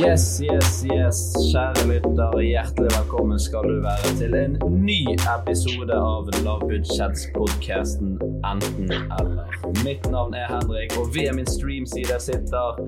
[0.00, 1.18] Yes, yes, yes,
[1.50, 2.36] kjære lytter.
[2.40, 8.14] Hjertelig velkommen skal du være til en ny episode av lavbudsjettspodkasten
[8.48, 9.50] Enten eller.
[9.84, 12.80] Mitt navn er Henrik, og ved min streamside sitter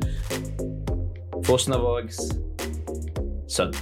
[1.45, 2.23] Fosnavågs
[3.59, 3.77] sønn.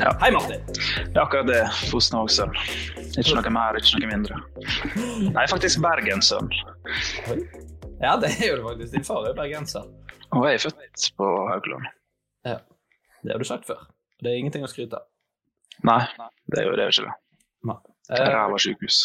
[0.00, 0.14] Ja.
[0.22, 0.64] Hei, Martin.
[0.72, 1.60] Det er akkurat det.
[1.90, 2.56] Fosnavågssønn.
[3.12, 4.38] Ikke noe mer, ikke noe mindre.
[5.36, 6.48] Nei, faktisk Bergenssønn.
[8.00, 8.96] Ja, det er jo faktisk.
[8.96, 9.84] Din far er bergenser.
[10.32, 11.92] Og jeg er født på Haukeland.
[12.44, 12.58] Ja.
[13.24, 13.86] Det har du sagt før.
[14.20, 15.06] Det er ingenting å skryte av.
[15.84, 16.00] Nei,
[16.52, 17.14] det er jo det er jo ikke det.
[17.70, 17.76] Nei.
[18.14, 18.98] Eh, Ræva sykehus.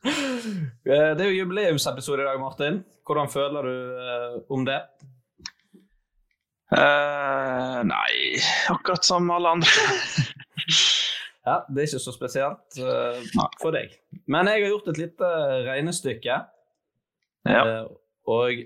[0.00, 2.78] Eh, Det er jo jubileumsepisode i dag, Martin.
[3.06, 4.78] Hvordan føler du eh, om det?
[6.70, 8.38] Uh, nei,
[8.70, 9.68] akkurat som alle andre.
[11.40, 13.16] Ja, Det er ikke så spesielt uh,
[13.62, 13.94] for deg.
[14.30, 15.30] Men jeg har gjort et lite
[15.66, 16.34] regnestykke.
[17.48, 17.62] ja.
[17.64, 17.88] Uh,
[18.30, 18.60] og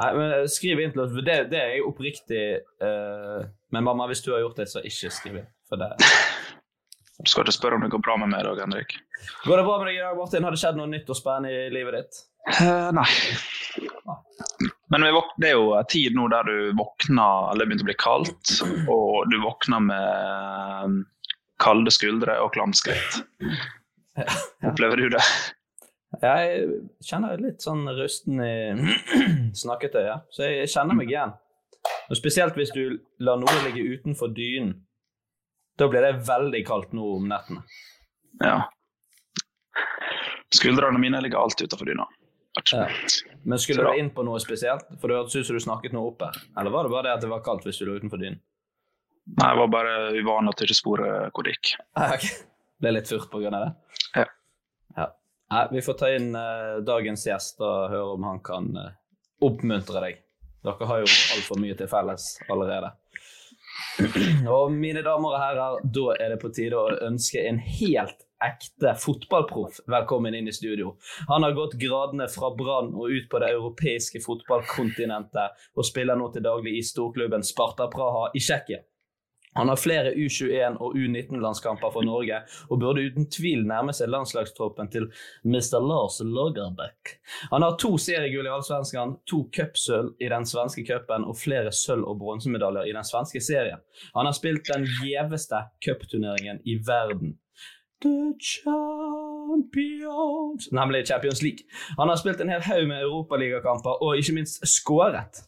[0.00, 2.42] Nei, men eh, Skriv inn til oss, det, det er jeg oppriktig
[2.80, 3.42] uh,
[3.74, 5.50] Men mamma, hvis du har gjort det, så ikke skriv inn.
[5.68, 8.96] For det Du skal ikke spørre om det går bra med meg i dag, Henrik.
[9.44, 10.48] Går det bra med deg i dag, Martin?
[10.48, 12.22] Har det skjedd noe nytt og spennende i livet ditt?
[12.56, 14.70] Eh, nei.
[14.92, 15.06] Men
[15.40, 18.50] det er jo en tid nå der du våkner, eller det begynte å bli kaldt,
[18.92, 20.96] og du våkner med eh,
[21.62, 23.22] kalde skuldre og klamskritt.
[24.68, 25.22] Opplever du det?
[26.20, 26.66] Jeg
[27.08, 28.56] kjenner litt sånn rusten i
[29.62, 31.32] snakketøyet, så jeg kjenner meg igjen.
[32.12, 34.76] Og Spesielt hvis du lar noe ligge utenfor dynen.
[35.80, 37.64] Da blir det veldig kaldt nå om nettene.
[38.44, 38.58] Ja.
[40.52, 42.04] Skuldrene mine ligger alltid utenfor dyna.
[42.72, 42.86] Ja.
[43.42, 44.90] Men skulle du inn på noe spesielt?
[45.00, 46.28] For det hørtes ut som du snakket noe oppe.
[46.58, 48.40] Eller var det bare det at det var kaldt hvis du lå utenfor dynen?
[49.32, 51.74] Nei, det var bare uvanlig at du ikke sporet hvor det gikk.
[51.96, 52.26] Ah, ok.
[52.82, 54.00] Ble litt furt på grunn av det?
[54.18, 54.24] Ja.
[54.98, 55.06] ja.
[55.54, 58.90] Nei, vi får ta inn uh, dagens gjest og høre om han kan uh,
[59.46, 60.18] oppmuntre deg.
[60.62, 62.92] Dere har jo altfor mye til felles allerede.
[64.50, 68.94] Og mine damer og herrer, da er det på tide å ønske en helt ekte
[68.98, 70.96] fotballproff velkommen inn i studio.
[71.28, 76.30] Han har gått gradene fra Brann og ut på det europeiske fotballkontinentet, og spiller nå
[76.32, 78.82] til daglig i storklubben Sparta Praha i Tsjekkia.
[79.54, 82.38] Han har flere U21- og U19-landskamper for Norge,
[82.70, 85.10] og burde uten tvil nærme seg landslagstroppen til
[85.44, 85.76] Mr.
[85.84, 87.18] Lars Lagerbäck.
[87.50, 92.08] Han har to seriegull i Allsvenskan, to cupsølv i den svenske cupen og flere sølv-
[92.08, 93.84] og bronsemedaljer i den svenske serien.
[94.16, 97.36] Han har spilt den gjeveste cupturneringen i verden.
[98.02, 99.92] The Champions
[100.72, 101.58] Nemlig Champions League.
[101.98, 105.44] Han har spilt en hel haug med europaligakamper og ikke minst skåret.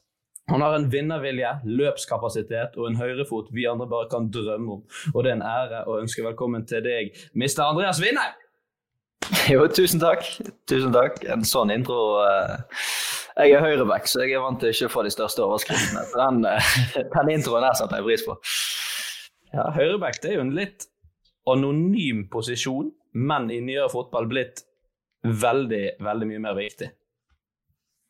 [0.49, 4.83] Han har en vinnervilje, løpskapasitet og en høyrefot vi andre bare kan drømme om.
[5.15, 7.63] Og det er en ære å ønske velkommen til deg, Mr.
[7.65, 8.31] Andreas Winner!
[9.49, 10.21] Jo, tusen takk.
[10.69, 11.25] Tusen takk.
[11.33, 12.61] En sånn intro uh,
[13.41, 16.05] Jeg er høyreback, så jeg er vant til ikke å få de største overskriftene.
[16.13, 16.75] Den, uh,
[17.17, 18.37] den introen der setter jeg pris på.
[19.55, 20.89] Ja, Høyreback det er jo en litt
[21.51, 24.65] anonym posisjon, men i nyere fotball blitt
[25.25, 26.91] veldig, veldig mye mer viktig.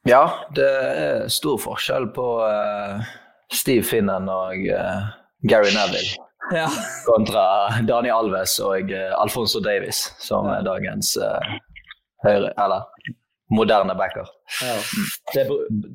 [0.09, 0.25] Ja,
[0.57, 3.05] det er stor forskjell på uh,
[3.53, 5.07] Steve Finnen og uh,
[5.49, 6.19] Gary Neville
[6.59, 6.67] ja.
[7.07, 7.45] kontra
[7.89, 11.15] Daniel Alves og uh, Alfonso Davies, som er dagens
[12.25, 12.85] høyre, eller
[13.55, 14.29] moderne backer.
[14.61, 14.77] Ja.
[15.33, 15.47] Det,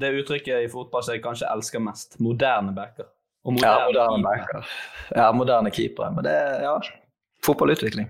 [0.02, 2.18] det uttrykket i fotball som jeg kanskje elsker mest.
[2.24, 3.10] Moderne backer.
[3.46, 4.74] Moderne ja, moderne keeper.
[5.16, 6.12] Ja, moderne keepere.
[6.16, 6.76] Men det ja,
[7.50, 8.10] fotballutvikling.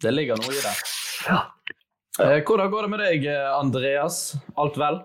[0.00, 0.74] Det ligger noe i det.
[1.28, 1.40] Ja.
[2.18, 4.34] Hvordan går det med deg, Andreas?
[4.60, 5.00] Alt vel?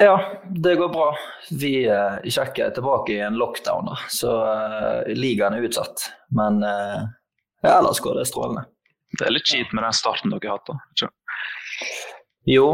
[0.00, 0.16] Ja,
[0.50, 1.08] det går bra.
[1.50, 3.98] Vi uh, i Tsjekkia er tilbake i en lockdown, da.
[4.10, 4.32] så
[5.14, 6.08] ligaen er utsatt.
[6.34, 8.64] Men ja, ellers går det strålende.
[9.14, 11.10] Det er litt kjipt med den starten dere har hatt, da?
[12.50, 12.72] Jo,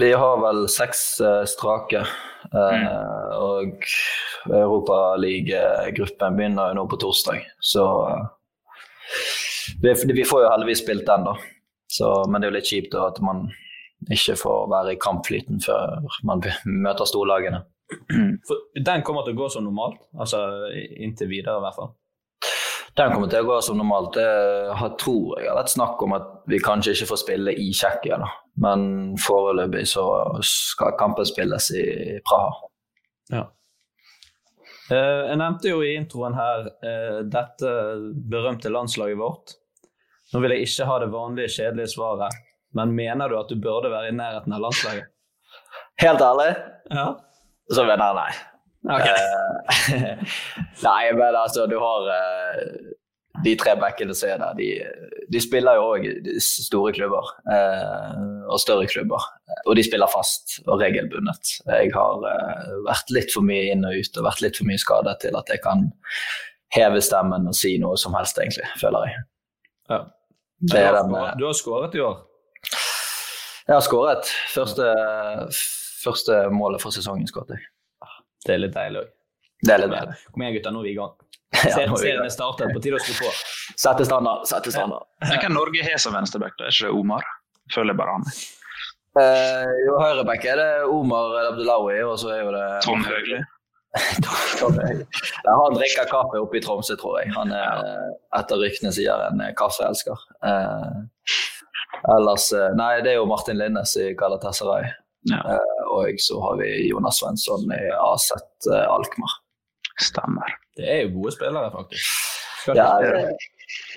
[0.00, 1.04] vi har vel seks
[1.52, 2.02] strake.
[2.50, 2.86] Mm.
[3.38, 3.86] Og
[4.48, 7.86] Europaligagruppen begynner jo nå på torsdag, så
[9.82, 11.36] vi, vi, får jo heldigvis spilt den, da.
[11.90, 13.48] Så, men det er jo litt kjipt da, at man
[14.10, 17.64] ikke får være i kampflyten før man møter storlagene.
[18.46, 19.98] For den kommer til å gå som normalt?
[20.14, 21.90] Altså inntil videre, i hvert fall?
[22.98, 24.16] Den kommer til å gå som normalt.
[24.16, 24.26] Det
[24.76, 28.18] har, tror jeg har vært snakk om at vi kanskje ikke får spille i Tsjekkia,
[28.64, 28.82] men
[29.20, 30.04] foreløpig så
[30.46, 31.86] skal kampen spilles i
[32.26, 32.68] Praha.
[33.30, 33.44] Ja.
[34.90, 37.74] Eh, jeg nevnte jo i introen her eh, dette
[38.30, 39.54] berømte landslaget vårt.
[40.30, 42.36] Nå vil jeg ikke ha det vanlige, kjedelige svaret.
[42.76, 45.10] Men mener du at du burde være i nærheten av landslaget?
[46.00, 46.52] Helt ærlig
[46.94, 47.08] ja.
[47.74, 48.30] så mener jeg nei.
[48.94, 49.12] Okay.
[49.12, 50.22] Uh,
[50.88, 52.62] nei, men altså, du har uh,
[53.44, 54.68] de tre backene som er der, de,
[55.32, 56.06] de spiller jo òg
[56.40, 59.26] store klubber uh, og større klubber.
[59.66, 61.58] Og de spiller fast og regelbundet.
[61.66, 62.24] Jeg har
[62.86, 65.52] vært litt for mye inn og ut og vært litt for mye skadet til at
[65.52, 65.90] jeg kan
[66.72, 69.22] heve stemmen og si noe som helst, egentlig, føler jeg.
[69.90, 70.04] Ja.
[70.60, 72.18] Du har, den, du har skåret i år?
[73.64, 74.28] Jeg har skåret.
[74.52, 74.84] Første,
[76.02, 77.64] første, målet for sesongen skåret jeg.
[78.44, 79.10] Det er litt deilig òg.
[79.64, 80.16] Det er litt deilig.
[80.28, 81.14] Kom igjen, gutter, nå er vi i gang.
[82.00, 83.32] Serien er startet, på tide å skru på.
[83.72, 84.44] Sette standard.
[84.48, 85.08] Sette standard.
[85.30, 86.58] Hvem Norge har som venstreback?
[86.60, 87.28] Er ikke det Omar?
[87.72, 88.28] Føler jeg bare han.
[89.16, 93.40] Uh, jo, høyreback er det Omar Abdelawi, og så er jo det Tom Høgli.
[95.44, 97.32] ja, han drikker kaffe oppe i Tromsø, tror jeg.
[97.34, 97.80] Han er
[98.38, 100.28] etter ryktene sier en kaffeelsker.
[100.44, 101.08] Uh,
[102.08, 104.88] Ellers eh, Nei, det er jo Martin Linnes i Galatasaray.
[105.28, 105.40] Ja.
[105.44, 108.30] Uh, og så har vi Jonas Svensson i AZ
[108.70, 109.34] uh, Alkmaar.
[110.00, 110.54] Stemmer.
[110.78, 112.14] Det er jo gode spillere, faktisk.
[112.62, 113.34] Skal ja, det,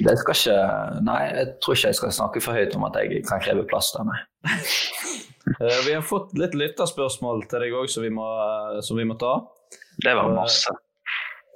[0.04, 0.58] det, skal ikke
[1.04, 3.92] Nei, jeg tror ikke jeg skal snakke for høyt om at jeg kan kreve plass
[3.96, 4.20] der, nei.
[5.62, 8.24] uh, vi har fått litt lytterspørsmål til deg òg som,
[8.84, 9.38] som, vi må ta.
[10.02, 10.74] Det var masse.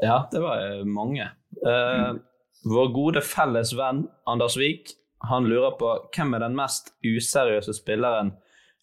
[0.03, 1.29] ja, det var mange.
[1.65, 2.21] Mm.
[2.67, 4.91] Vår gode felles venn Anders Wiik
[5.25, 8.35] han lurer på hvem er den mest useriøse spilleren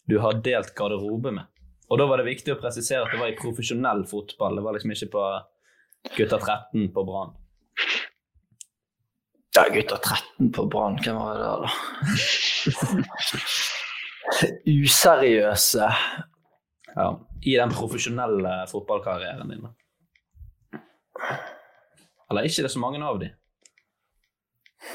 [0.09, 1.47] du har delt garderobe med.
[1.89, 4.57] Og da var det viktig å presisere at det var i profesjonell fotball.
[4.57, 5.23] Det var liksom ikke på
[6.17, 7.33] gutta 13 på Brann.
[9.55, 11.69] Ja, gutta 13 på Brann, hvem var det da?
[14.83, 15.89] Useriøse
[16.95, 17.07] Ja,
[17.41, 19.67] i den profesjonelle fotballkarrieren din.
[22.29, 23.33] Eller ikke det så mange av dem?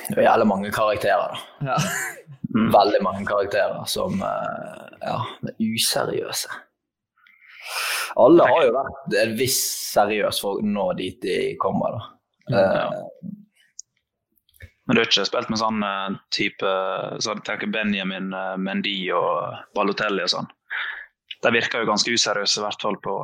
[0.08, 1.68] Det er jævlig mange karakterer, da.
[1.72, 1.76] Ja.
[2.78, 6.50] Veldig mange karakterer som eh, ja, er useriøse.
[8.18, 9.60] Alle har jo vært en viss
[9.92, 12.08] seriøs for å nå dit de kommer, da.
[12.50, 12.64] Ja.
[12.90, 13.28] Uh,
[14.88, 16.70] men du har ikke spilt med sånn uh, type
[17.22, 20.48] så tenker Benjamin Mendy og Balotelli og sånn?
[21.40, 23.16] De virker jo ganske useriøse, i hvert fall på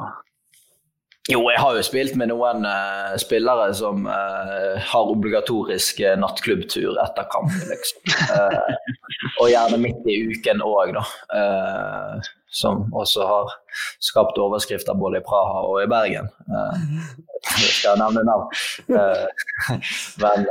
[1.27, 7.01] jo, jeg har jo spilt med noen uh, spillere som uh, har obligatorisk uh, nattklubbtur
[7.03, 8.13] etter kamp, liksom.
[9.43, 11.03] og gjerne midt i uken òg, da.
[12.47, 13.51] som også har
[14.07, 16.31] skapt overskrifter både i Praha og i Bergen.
[17.51, 18.47] skal jeg nevne navn.
[20.23, 20.47] Men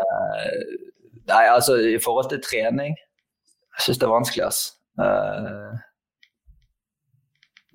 [1.26, 4.60] Nei, altså i forhold til trening Jeg syns det er vanskelig, ass.
[5.00, 5.72] Uh,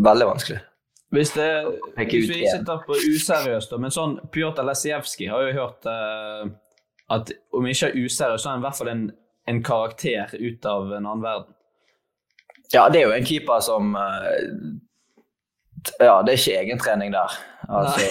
[0.04, 0.60] veldig vanskelig.
[1.10, 1.64] Hvis, det,
[1.96, 6.44] hvis vi ikke sitter på useriøst, da, men sånn Pjotr Lesijevskij har jo hørt uh,
[7.10, 9.08] at om ikke er useriøs, så er han i hvert fall en,
[9.50, 11.56] en karakter ut av en annen verden.
[12.70, 14.30] Ja, det er jo en keeper som uh,
[15.98, 17.34] Ja, det er ikke egentrening der.
[17.66, 18.06] Altså,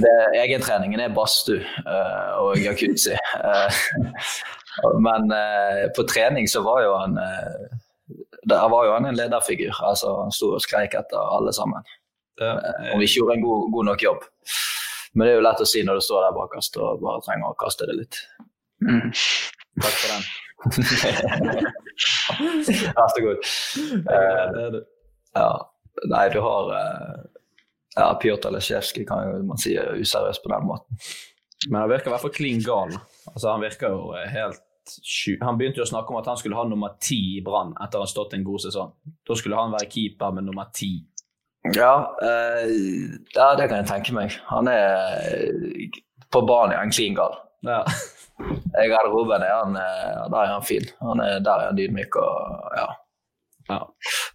[0.00, 3.18] det, egentreningen er badstue uh, og jacuzzi.
[5.04, 5.28] Men
[5.92, 7.18] på trening så var jo han
[8.50, 9.74] Der var jo han en lederfigur.
[9.86, 11.82] Altså, han sto og skreik etter alle sammen.
[12.38, 12.48] Det,
[12.92, 14.20] Om vi ikke gjorde en god, god nok jobb.
[15.14, 17.46] Men det er jo lett å si når du står der bakerst og bare trenger
[17.52, 18.14] å kaste det litt.
[18.82, 19.08] Mm.
[19.82, 20.22] takk for den.
[22.96, 23.38] Vær så god.
[24.16, 24.76] Eh.
[25.36, 25.50] Ja,
[26.08, 27.20] nei, du har uh,
[27.96, 30.92] ja, Pjotr Lesjevskij kan jo man si er useriøs på den måten.
[31.68, 32.90] Men han virker i hvert fall klin gal.
[33.30, 34.00] Altså, han virker jo
[34.34, 34.62] helt.
[35.40, 38.00] Han begynte jo å snakke om at han skulle ha nummer ti i Brann etter
[38.00, 38.92] å ha stått en god sesong.
[39.28, 40.94] Da skulle han være keeper med nummer ti.
[41.76, 42.72] Ja, eh,
[43.36, 44.34] ja, det kan jeg tenke meg.
[44.50, 45.86] Han er
[46.32, 47.38] på banen han klin gal.
[47.62, 47.84] Ja.
[48.82, 50.88] I garderoben er han, eh, der er han fin.
[51.00, 52.88] Han er, der er han ydmyk og ja.
[53.70, 53.80] ja.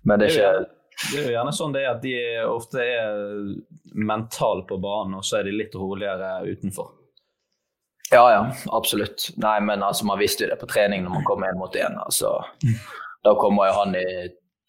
[0.07, 2.15] Men det er ikke det er jo gjerne sånn det er at de
[2.49, 3.19] ofte er
[3.97, 6.95] mentale på banen, og så er de litt roligere utenfor.
[8.11, 9.29] Ja, ja, absolutt.
[9.35, 11.97] Nei, men altså, man visste jo det på trening når man kom én mot én.
[11.99, 12.37] Altså,
[13.23, 14.07] da kommer jo han i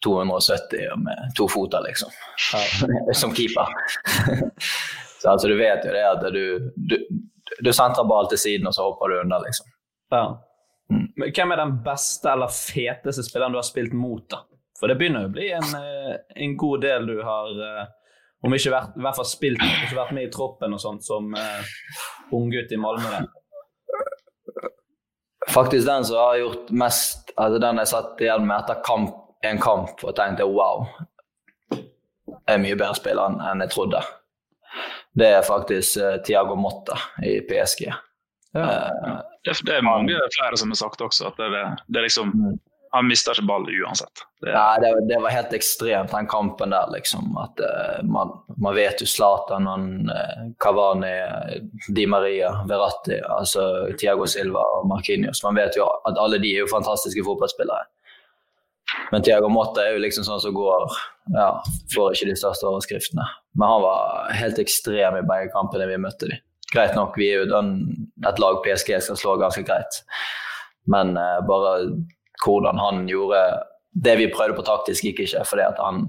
[0.03, 2.11] 270 med to foter, liksom.
[3.21, 3.71] Som keeper.
[5.21, 6.97] så altså, du vet jo det at du, du,
[7.59, 9.71] du sentrer ball til siden, og så hopper du under, liksom.
[10.11, 10.25] Ja.
[10.89, 14.43] Men hvem er den beste eller feteste spilleren du har spilt mot, da?
[14.79, 17.87] For det begynner jo å bli en, eh, en god del du har eh,
[18.45, 21.33] Om ikke vært, i hvert fall spilt, ikke vært med i troppen og sånt som
[21.35, 21.73] uh,
[22.35, 23.09] unggutt i Malmö.
[23.11, 23.25] der.
[25.49, 29.13] Faktisk den som har gjort mest altså Den jeg satt igjen med etter kamp,
[29.47, 30.83] en kamp og tenkte wow,
[32.49, 34.01] er mye bedre spiller enn- jeg trodde.
[35.19, 37.87] Det er faktisk uh, Tiago Motta i PSG.
[37.89, 38.89] Eh,
[39.45, 42.33] Det, det er mange flere som har sagt også at det, det, det er liksom
[42.95, 44.23] Han mister ikke ball uansett.
[44.41, 47.35] Det, Nei, det, det var helt ekstremt, den kampen der, liksom.
[47.37, 49.67] At uh, man, man vet jo Zlatan,
[50.09, 51.13] eh, Cavani,
[51.93, 53.63] Di Maria, Verratti, altså
[53.99, 55.43] Tiago Silva og Marquinhos.
[55.45, 57.85] Man vet jo at alle de er jo fantastiske fotballspillere.
[59.11, 60.85] Men Tiago Motta er jo liksom sånn som går
[61.35, 61.49] Ja,
[61.93, 63.25] får ikke de største overskriftene.
[63.53, 66.39] Men han var helt ekstrem i begge kampene vi møtte de.
[66.73, 67.75] Greit nok, vi er jo den,
[68.25, 70.01] et lag PSG skal slå ganske greit.
[70.89, 71.75] Men uh, bare
[72.43, 73.43] hvordan han gjorde
[74.03, 76.03] det vi prøvde på taktisk, gikk ikke, fordi han,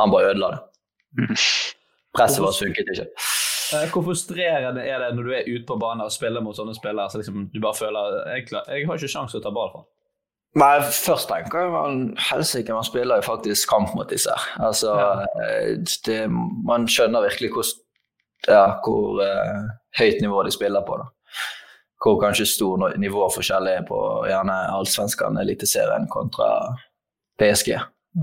[0.00, 1.36] han bare ødela det.
[2.16, 3.10] Presset vårt funket ikke.
[3.74, 6.74] Eh, Hvor frustrerende er det når du er ute på banen og spiller mot sånne
[6.76, 9.72] spillere så liksom, du bare føler jeg, jeg har ikke sjanse til å ta ball
[9.74, 9.82] fra?
[10.56, 11.98] Nei, først tenker jeg man,
[12.30, 14.46] helsike, man spiller jo faktisk kamp mot disse her.
[14.70, 15.74] Altså, ja.
[16.06, 17.72] det, man skjønner virkelig hvor,
[18.48, 19.66] ja, hvor uh,
[19.98, 20.96] høyt nivå de spiller på.
[21.02, 21.10] da.
[22.06, 23.98] Hvor kanskje stor nivåforskjell er på
[24.30, 26.48] gjerne allsvenskan, eliteserien kontra
[27.40, 27.74] PSG.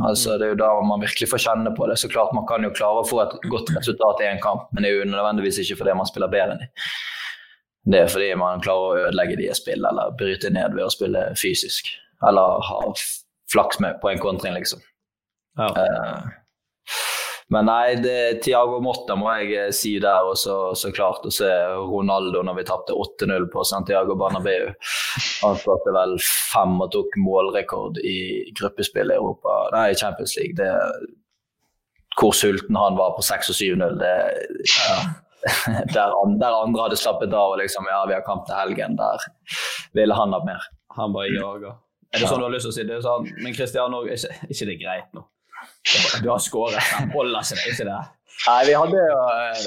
[0.07, 1.99] Altså, det er jo da man virkelig får kjenne på det.
[2.01, 4.85] Så klart Man kan jo klare å få et godt resultat i en kamp, men
[4.85, 6.71] det er jo nødvendigvis ikke fordi man spiller bedre enn dem.
[7.93, 10.93] Det er fordi man klarer å ødelegge de i spill, eller bryte ned ved å
[10.93, 11.91] spille fysisk.
[12.23, 12.79] Eller ha
[13.51, 14.79] flaks med på en kontring, liksom.
[15.59, 15.67] Ja.
[15.67, 16.31] Eh,
[17.53, 21.49] men nei, det, Tiago Motta må jeg eh, si der, og så, klart å se
[21.77, 24.71] Ronaldo når vi tapte 8-0 på Santiago Bernabeu.
[25.43, 28.17] Han skapte vel fem og tok målrekord i
[28.57, 30.57] gruppespill i Europa, nei, Champions League.
[30.57, 30.71] Det,
[32.19, 34.15] hvor sulten han var på 6 og 7-0, det
[34.73, 34.97] ja.
[35.95, 38.95] der, der andre hadde slappet av og liksom Ja, vi har kamp til helgen.
[38.95, 39.25] Der
[39.97, 40.69] ville han ha mer.
[40.95, 41.75] Han bare jager.
[42.13, 42.85] Er det sånn du har lyst til å si?
[42.87, 45.25] Det sånn, men Christian ikke, er ikke det greit nå?
[46.23, 48.01] Du har skåret, han holder seg, ikke det?
[48.47, 49.65] Nei, vi hadde jo eh,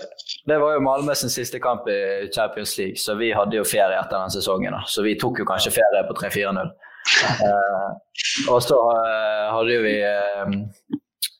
[0.50, 3.98] Det var jo Malmö sin siste kamp i Champions League, så vi hadde jo ferie
[4.00, 4.74] etter den sesongen.
[4.76, 4.82] da.
[4.86, 6.70] Så vi tok jo kanskje ferie på 3-4-0.
[7.46, 7.88] Eh,
[8.52, 10.56] og så eh, hadde jo vi eh,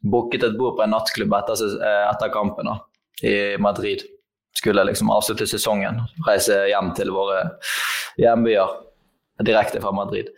[0.07, 2.77] booket et bord på en nattklubb etter, eh, etter kampen da,
[3.27, 4.07] i Madrid.
[4.57, 7.43] Skulle liksom avslutte sesongen, reise hjem til våre
[8.17, 8.79] hjembyer
[9.45, 10.31] direkte fra Madrid.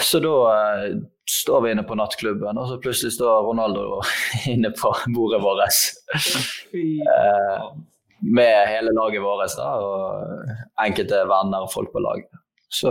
[0.00, 0.96] Så da eh,
[1.30, 4.00] står vi inne på nattklubben, og så plutselig står Ronaldo
[4.52, 5.80] inne på bordet vårt.
[6.74, 7.70] Eh,
[8.20, 12.28] med hele laget vårt da, og enkelte venner og folk på laget.
[12.70, 12.90] Så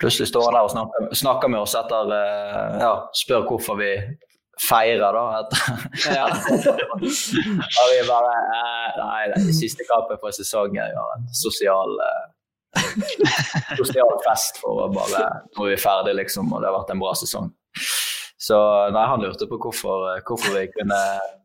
[0.00, 3.92] plutselig står han der og snakker, snakker med oss etter eh, ja, Spør hvorfor vi
[4.60, 5.22] feirer, da.
[5.40, 5.86] Etter.
[6.16, 6.26] Ja.
[7.80, 8.34] og vi bare
[8.98, 10.82] Nei, det er siste kampen for sesongen.
[10.82, 12.26] Ja, en sosial eh,
[13.80, 17.02] sosial fest for å bare Nå er vi ferdig, liksom, og det har vært en
[17.02, 17.50] bra sesong.
[18.40, 18.56] Så
[18.94, 20.98] nei, han lurte på hvorfor, hvorfor vi kunne,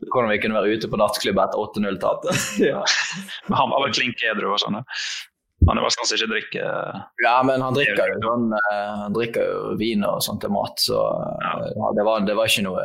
[0.07, 2.27] hvordan vi kunne være ute på nattklubb etter 8-0-tap.
[3.49, 4.79] Men han var vel klink edru og sånn.
[5.65, 6.63] Han er kanskje ikke drikke
[7.23, 10.75] Ja, men han drikker jo, sånn, eh, han drikker jo vin og sånt til mat,
[10.83, 10.99] så
[11.41, 11.53] ja.
[11.71, 12.83] ja, det, var, det var ikke noe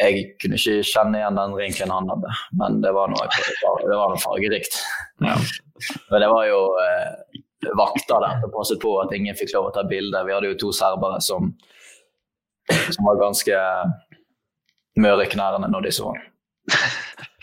[0.00, 2.32] Jeg kunne ikke kjenne igjen den drinken han hadde,
[2.62, 4.78] men det var noe, det var noe fargerikt.
[5.22, 5.36] Ja.
[6.12, 7.40] Men det var jo eh,
[7.78, 10.24] vakter der som passet på at ingen fikk lov å ta bilde.
[10.26, 11.52] Vi hadde jo to serbere som,
[12.68, 13.58] som var ganske
[15.02, 16.28] møre i knærne når de så han.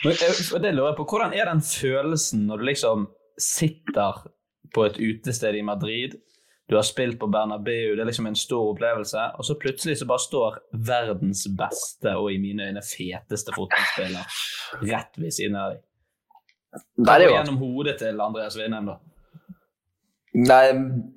[0.00, 3.08] Det lurer jeg på, Hvordan er den følelsen når du liksom
[3.40, 4.24] sitter
[4.74, 6.14] på et utested i Madrid,
[6.70, 10.06] du har spilt på Bernabeu, det er liksom en stor opplevelse, og så plutselig så
[10.06, 14.36] bare står verdens beste og i mine øyne feteste fotballspiller
[14.86, 15.80] rett ved siden av deg?
[16.70, 19.00] Det går gjennom hodet til Andreas Vindheim, da?
[20.34, 20.64] Nei,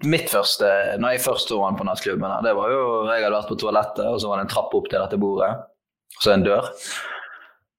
[0.10, 0.68] mitt første
[0.98, 4.06] Når jeg først så han på nattklubben, det var jo Jeg hadde vært på toalettet,
[4.10, 5.52] og så var det en trapp opp til dette bordet,
[6.18, 6.70] og så en dør.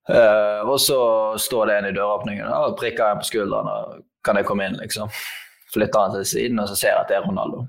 [0.05, 0.99] Uh, og så
[1.41, 4.77] står det en i døråpningen og prikker en på skulderen og kan jeg komme inn,
[4.81, 5.09] liksom.
[5.75, 7.65] Flytter han til siden, og så ser jeg at det er Ronaldo.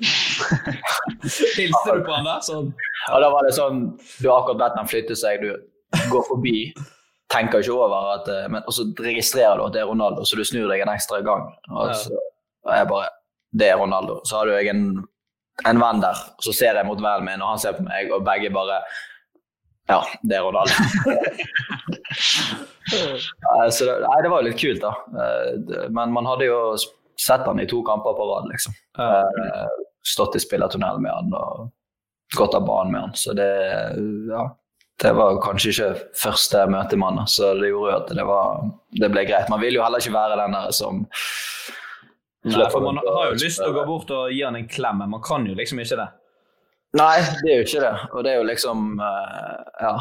[1.56, 2.40] Hilser du på han der?
[2.44, 2.70] Sånn.
[3.12, 3.82] Og da var det sånn
[4.20, 6.54] Du har akkurat bedt han flytte seg, du går forbi,
[7.32, 10.38] tenker ikke over at eh, men, Og så registrerer du at det er Ronaldo, så
[10.38, 11.48] du snur deg en ekstra gang.
[11.70, 11.96] Og, Ja.
[11.98, 12.20] så,
[12.66, 13.08] og jeg bare
[13.60, 14.20] Det er Ronaldo.
[14.24, 14.82] Så hadde jeg en,
[15.66, 18.12] en venn der, og så ser jeg mot vennen min, og han ser på meg,
[18.14, 18.76] og begge bare
[19.90, 20.72] Ja, det er Ronaldo.
[23.70, 24.92] Så det, nei, det var jo litt kult, da.
[25.22, 26.60] Eh, Men man hadde jo
[27.20, 28.74] sett han i to kamper på rad, liksom.
[28.98, 29.66] Eh,
[30.06, 31.68] Stått i spillertunnel med han og
[32.38, 33.14] gått av banen med han.
[33.18, 33.50] Så det
[34.30, 34.44] ja,
[35.02, 35.90] det var kanskje ikke
[36.22, 38.64] første møte med han, så det gjorde jo at det, var,
[38.96, 39.50] det ble greit.
[39.52, 41.04] Man vil jo heller ikke være den der som
[42.48, 45.02] Nei, for Man har jo lyst til å gå bort og gi han en klem,
[45.02, 46.08] men man kan jo liksom ikke det.
[46.96, 47.92] Nei, det er jo ikke det.
[48.16, 49.92] Og det er jo liksom eh, Ja,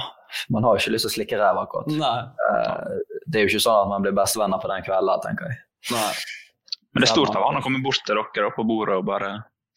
[0.55, 1.91] man har jo ikke lyst til å slikke ræv, akkurat.
[1.99, 2.15] Nei.
[2.47, 5.59] Eh, det er jo ikke sånn at man blir bestevenner på den kvelden, tenker jeg.
[5.93, 6.11] Nei.
[6.89, 9.05] Men det er stort av han å komme bort til dere da, på bordet og
[9.11, 9.33] bare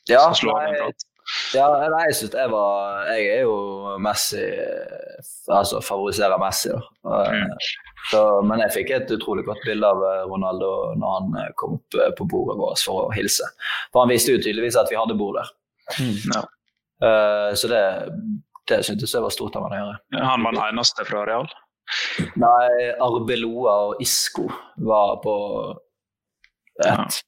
[0.09, 1.05] Ja, slå av en prat.
[1.55, 3.55] Ja, nei, jeg synes jeg var Jeg er jo
[4.03, 4.43] Messi
[5.53, 6.81] Altså favoriserer Messi, da.
[7.31, 7.53] Mm.
[8.11, 11.77] Så, men jeg fikk et utrolig godt bilde av eh, Ronaldo når han eh, kom
[11.77, 13.47] opp eh, på bordet vårt for å hilse.
[13.93, 15.53] For han visste jo tydeligvis at vi hadde bord der.
[16.33, 16.43] Ja.
[17.03, 17.83] Eh, så det,
[18.71, 20.25] det syntes jeg var stort av han å gjøre.
[20.27, 21.47] Han var den eneste fra Real.
[22.41, 24.49] Nei, Arbeloa og Isco
[24.83, 25.37] var på
[26.83, 27.23] et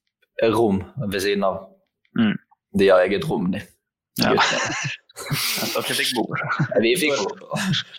[0.55, 1.61] rom ved siden av.
[2.19, 2.35] Mm.
[2.79, 3.63] De har eget rom, de.
[4.21, 4.31] Ja.
[5.75, 6.39] Dere fikk bord.
[6.83, 7.41] Vi fikk bord.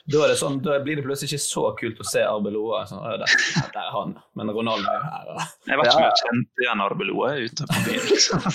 [0.04, 2.82] Da, er det sånn, da blir det plutselig ikke så kult å se Arbeloa.
[2.88, 3.34] Sånn, «Å, der,
[3.74, 5.30] der er han, men Ronaldo er her.
[5.68, 8.06] Jeg vet ikke om jeg kjente igjen Arbeloa ute på byen.
[8.12, 8.46] liksom.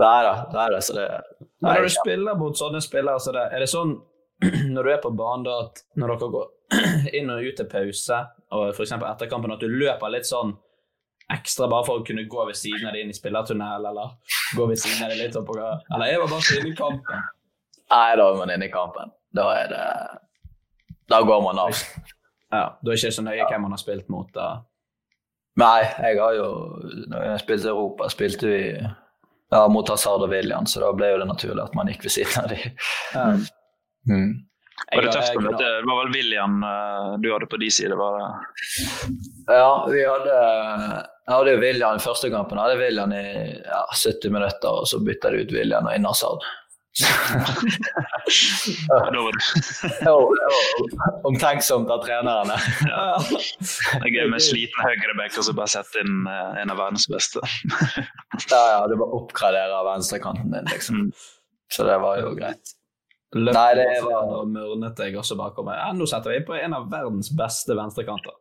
[0.00, 0.80] Nei da, det er det.
[0.86, 1.06] Så det
[1.60, 3.92] Men nei, når du spiller mot sånne spillere så det, er det sånn
[4.74, 6.46] når du er på banen da, at når dere går
[7.20, 8.20] inn og ut til pause,
[8.56, 8.94] og f.eks.
[8.96, 10.54] etter kampen, at du løper litt sånn
[11.34, 14.14] ekstra bare for å kunne gå ved siden av det inn i spillertunnel, eller
[14.56, 17.28] gå ved siden av det litt oppå Eller jeg var bare så inne i kampen.
[17.90, 19.12] nei, da er man inne i kampen.
[19.34, 19.84] Da er det
[21.10, 21.70] Da går man av.
[22.50, 24.30] Ja, Da er det ikke så nøye hvem man har spilt mot.
[24.34, 24.62] da.
[25.58, 26.48] Nei, jeg har jo
[27.10, 28.60] Når jeg spilte Europa, spilte vi
[29.50, 32.14] ja, mot Hazard og William, så da ble jo det naturlig at man gikk ved
[32.14, 32.76] siden av dem.
[33.14, 33.24] Ja.
[34.06, 34.30] Mm.
[34.94, 35.34] Var det tøft?
[35.58, 37.96] Det var vel William eh, du hadde på de side?
[37.98, 38.28] Var det?
[39.50, 40.36] Ja, vi hadde
[41.30, 42.58] Jeg hadde jo William i første kampen.
[42.58, 43.20] Jeg hadde William i
[43.62, 46.42] ja, 70 minutter, og så bytta de ut William og inn Hazard.
[48.90, 49.20] Da det.
[50.10, 52.56] Var- Omtenksomt av trenerne.
[52.82, 57.06] Det er gøy med sliten høyreback og så bare sette inn eh, en av verdens
[57.10, 57.42] beste.
[58.50, 61.06] Ja, ja, du bare oppgraderer venstrekanten din, liksom.
[61.70, 62.74] Så det var jo greit.
[63.38, 65.78] Løp Nei, det var- og mørnet jeg også bakom meg.
[65.78, 68.34] Ja, nå setter vi inn på en av verdens beste venstrekanter.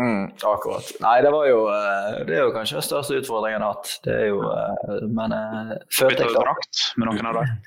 [0.00, 0.86] Mm, akkurat.
[1.04, 3.90] Nei, det var jo eh, Det er jo kanskje den største utfordringen jeg har hatt.
[4.06, 5.34] Det er jo eh, Men
[5.92, 7.58] følte jeg drakt med noen av dem?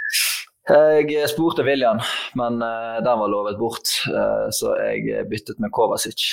[0.63, 1.99] Jeg spurte William,
[2.39, 6.23] men eh, den var lovet bort, eh, så jeg byttet med Kovacic.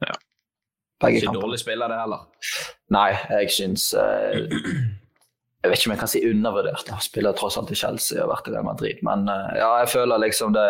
[0.00, 0.14] Ja.
[1.04, 2.24] Begge Ikke dårlig spiller, det heller.
[2.94, 4.38] Nei, jeg syns eh,
[5.64, 6.90] Jeg vet ikke om jeg kan si undervurdert.
[6.92, 9.04] Han spiller tross alt i Chelsea og har vært i Real Madrid.
[9.06, 10.66] Men eh, ja, jeg føler liksom det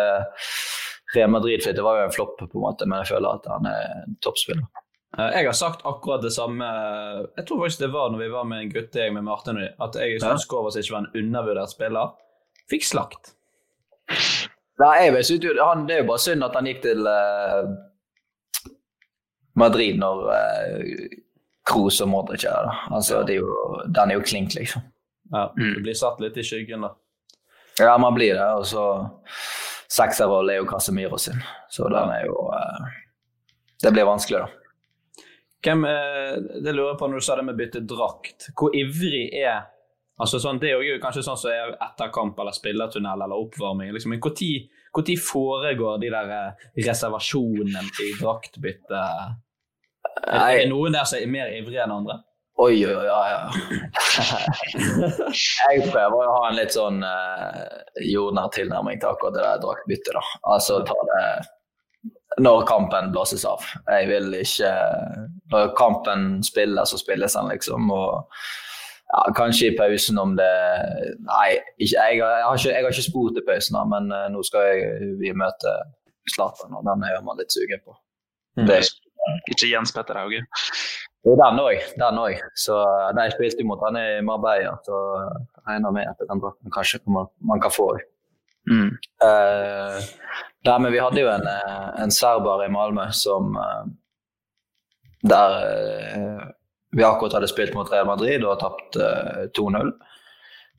[1.15, 3.47] Real Madrid for det var jo en flopp, på en måte, men jeg føler at
[3.51, 4.65] han er en toppspiller.
[5.17, 6.65] Eh, Jeg har sagt akkurat det samme
[7.37, 10.21] Jeg tror faktisk det var når vi var med en guttegjeng med Martin, at jeg
[10.21, 12.13] syns Kovacic var en undervurdert spiller.
[12.71, 13.33] Fikk slakt.
[14.81, 17.69] Nei, jeg vet ikke, han, Det er jo bare synd at han gikk til eh,
[19.55, 21.05] Madrid når uh,
[21.65, 22.81] Kroos og Modric er der.
[22.93, 23.53] Altså, det er jo,
[23.87, 24.83] den er jo klink, liksom.
[25.31, 26.91] Ja, Du blir satt litt i skyggen, da.
[27.79, 28.49] Ja, man blir det.
[28.59, 28.83] Og så
[29.95, 32.93] sekserroll er jo Casemiro sin, så den er jo eh,
[33.83, 35.25] Det blir vanskelig, da.
[35.65, 38.49] Hvem, eh, det lurer jeg på når du sa det med bytte drakt.
[38.57, 39.63] Hvor ivrig er
[40.21, 43.91] altså sånn, Det er jo kanskje sånn som er etter kamp eller spillertunnel eller oppvarming.
[43.95, 44.13] Liksom.
[44.13, 44.21] Men
[44.95, 49.01] når foregår de der eh, reservasjonene i draktbytte?
[50.25, 52.21] Er er noen der som er mer ivrige enn andre?
[52.57, 53.05] Oi, oi, oi.
[53.05, 53.49] Ja, ja.
[55.69, 57.65] jeg prøver å ha en litt sånn uh,
[57.99, 60.13] jordnær tilnærming til akkurat det der draktbyttet.
[60.15, 60.23] da.
[60.55, 61.25] Altså ta det
[62.45, 63.63] når kampen blåses av.
[63.87, 64.71] Jeg vil ikke
[65.51, 67.91] Når kampen spiller, så spilles den, liksom.
[67.91, 68.23] Og
[69.11, 70.51] ja, kanskje i pausen om det
[71.27, 74.11] Nei, ikke, jeg, har, jeg, har ikke, jeg, har ikke, spurt i pausen, da, men
[74.15, 75.75] uh, nå skal jeg, vi møte
[76.31, 77.93] Zlatan, og den er man litt sugen på.
[78.57, 78.65] Mm.
[78.71, 78.79] Det,
[79.51, 80.41] ikke Jens Petter Hauge.
[81.25, 81.85] Jo, den òg.
[81.97, 82.41] Den òg.
[82.53, 82.77] Så
[83.17, 87.31] de spilte mot han i Marbella, så jeg regner med at den drakten kanskje man,
[87.41, 87.87] man, kan få.
[88.69, 88.91] Mm.
[89.23, 89.97] Uh,
[90.65, 93.83] der, men vi hadde jo en, eh, en serber i Malmö som uh,
[95.21, 95.51] Der
[96.17, 96.47] uh,
[96.97, 99.89] vi akkurat hadde spilt mot Real Madrid og tapt 2-0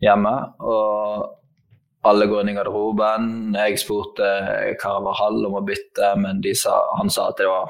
[0.01, 0.33] hjemme.
[0.65, 3.27] Og alle går inn i garderoben.
[3.59, 4.31] Jeg spurte
[4.81, 7.69] Carvahall om å bytte, men sa, han sa at det var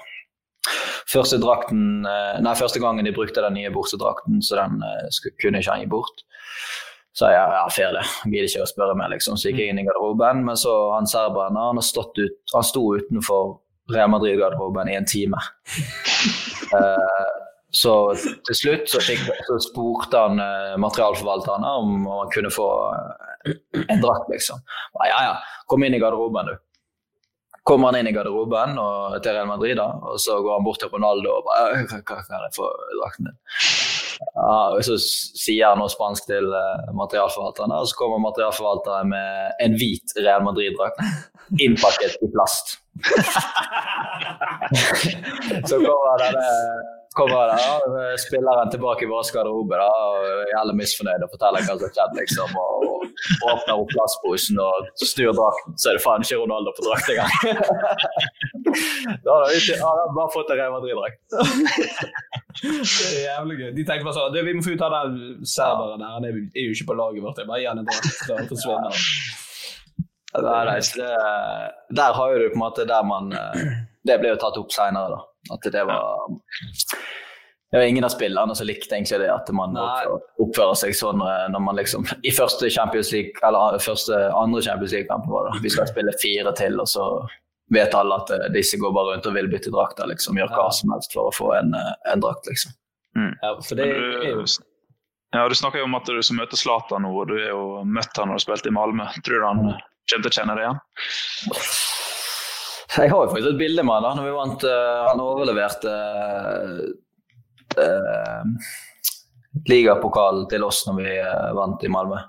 [1.07, 5.63] Første, drakten, eh, nei, første gangen de brukte den nye bortedrakten, så den uh, kunne
[5.63, 6.25] ikke han gi bort.
[7.17, 9.39] Så jeg ja, fair det, gidder ikke å spørre mer, liksom.
[9.41, 10.43] Så gikk jeg inn i garderoben.
[10.45, 13.55] Men så han serberen han, ut, han sto utenfor
[13.95, 15.41] Real Madrid-garderoben i en time.
[16.75, 17.33] uh,
[17.81, 17.95] så
[18.49, 22.69] til slutt så, fikk, så spurte han uh, materialforvalteren om han kunne få
[23.47, 24.61] en drakt, liksom.
[25.09, 25.35] Ja ja,
[25.71, 26.66] kom inn i garderoben, du
[27.67, 30.81] kommer han inn i garderoben og, til Real Madrid, da, og så går han bort
[30.83, 32.69] til Ronaldo og bare Hva kan jeg få
[33.01, 33.39] drakten din?
[34.17, 39.27] Ja, og Så sier han noe spansk til uh, materialforvalteren, og så kommer materialforvalteren med
[39.67, 41.03] en hvit Real Madrid-drakt
[41.63, 42.79] innpakket i plast.
[45.69, 46.47] så kommer denne
[47.17, 47.57] kommer da,
[48.21, 52.19] spilleren tilbake i vår garderobe og er jævlig misfornøyd og forteller hva som har skjedd.
[52.21, 52.96] liksom, og,
[53.47, 57.33] Åpner opp plastposen og snur drakten, så er det faen ikke Ronaldo på drakt engang.
[59.25, 59.79] da hadde vi ikke,
[60.19, 61.19] bare fått en Real Madrid-drakt.
[62.63, 63.71] det er jævlig gøy.
[63.79, 66.77] De tenkte bare sånn Vi må få ut av den serberen der, han er jo
[66.77, 67.43] ikke på laget vårt.
[67.43, 69.03] Jeg bare gi han en drakt, forsvinner han.
[70.37, 71.13] Nei, nei, det,
[71.97, 73.63] der har jo du på en måte der man eh,
[74.05, 75.55] Det ble jo tatt opp seinere, da.
[75.55, 76.27] At det var
[77.71, 81.23] det var ingen av spillerne som likte egentlig det, at man oppfører, oppfører, seg sånn
[81.25, 85.65] eh, når man liksom I første Champions League, eller første, andre Champions League-kamp var det.
[85.65, 87.09] Vi skal spille fire til, og så
[87.75, 90.07] vet alle at eh, disse går bare rundt og vil bytte drakter.
[90.13, 92.77] Liksom, gjør hva som helst for å få en, eh, en drakt, liksom.
[93.19, 93.33] Mm.
[93.43, 94.45] Ja, for det er jo
[95.33, 97.83] ja, Du snakker jo om at du skal møte Zlatan nå, og du har jo
[97.83, 99.09] møtt han når du spilte i Malmö.
[99.27, 100.79] Tror du han kommer til å kjenne det igjen?
[102.97, 104.63] Jeg har jo faktisk et bilde med han da når vi vant.
[104.65, 106.85] Uh, han overleverte uh,
[107.81, 108.71] uh,
[109.69, 112.23] ligapokalen til oss når vi uh, vant i Malmö.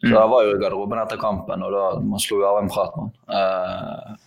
[0.00, 0.16] Så mm.
[0.16, 3.10] Jeg var jo i garderoben etter kampen, og da man slo av en prat med
[3.10, 4.20] han.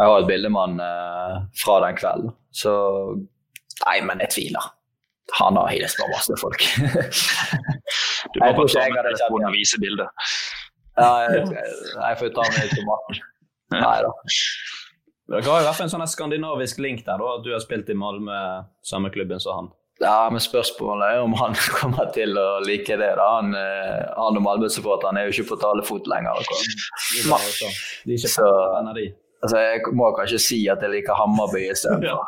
[0.00, 2.32] jeg har et bilde med han fra den kvelden.
[2.50, 2.72] Så
[3.86, 4.66] Nei, men jeg tviler.
[5.38, 6.64] Han har hilst på masse folk.
[8.34, 10.26] du må bare ta med telefonen og vise bildet.
[10.98, 13.22] Ja, jeg, jeg, får ta med til Martin.
[13.72, 14.12] Nei da.
[15.32, 17.88] Dere har i hvert fall en sånn skandinavisk link der, da, at du har spilt
[17.88, 18.36] i Malmö,
[18.84, 19.70] samme klubben som han.
[20.02, 23.12] Ja, men spørsmålet er om han kommer til å like det.
[23.18, 23.26] da.
[23.38, 26.42] Han, eh, han og Malmö-supporteren er jo ikke på talefot lenger.
[28.04, 28.48] De er ikke så.
[29.42, 32.06] Altså, jeg må kanskje si at jeg liker Hammarby istedenfor.
[32.06, 32.18] ja.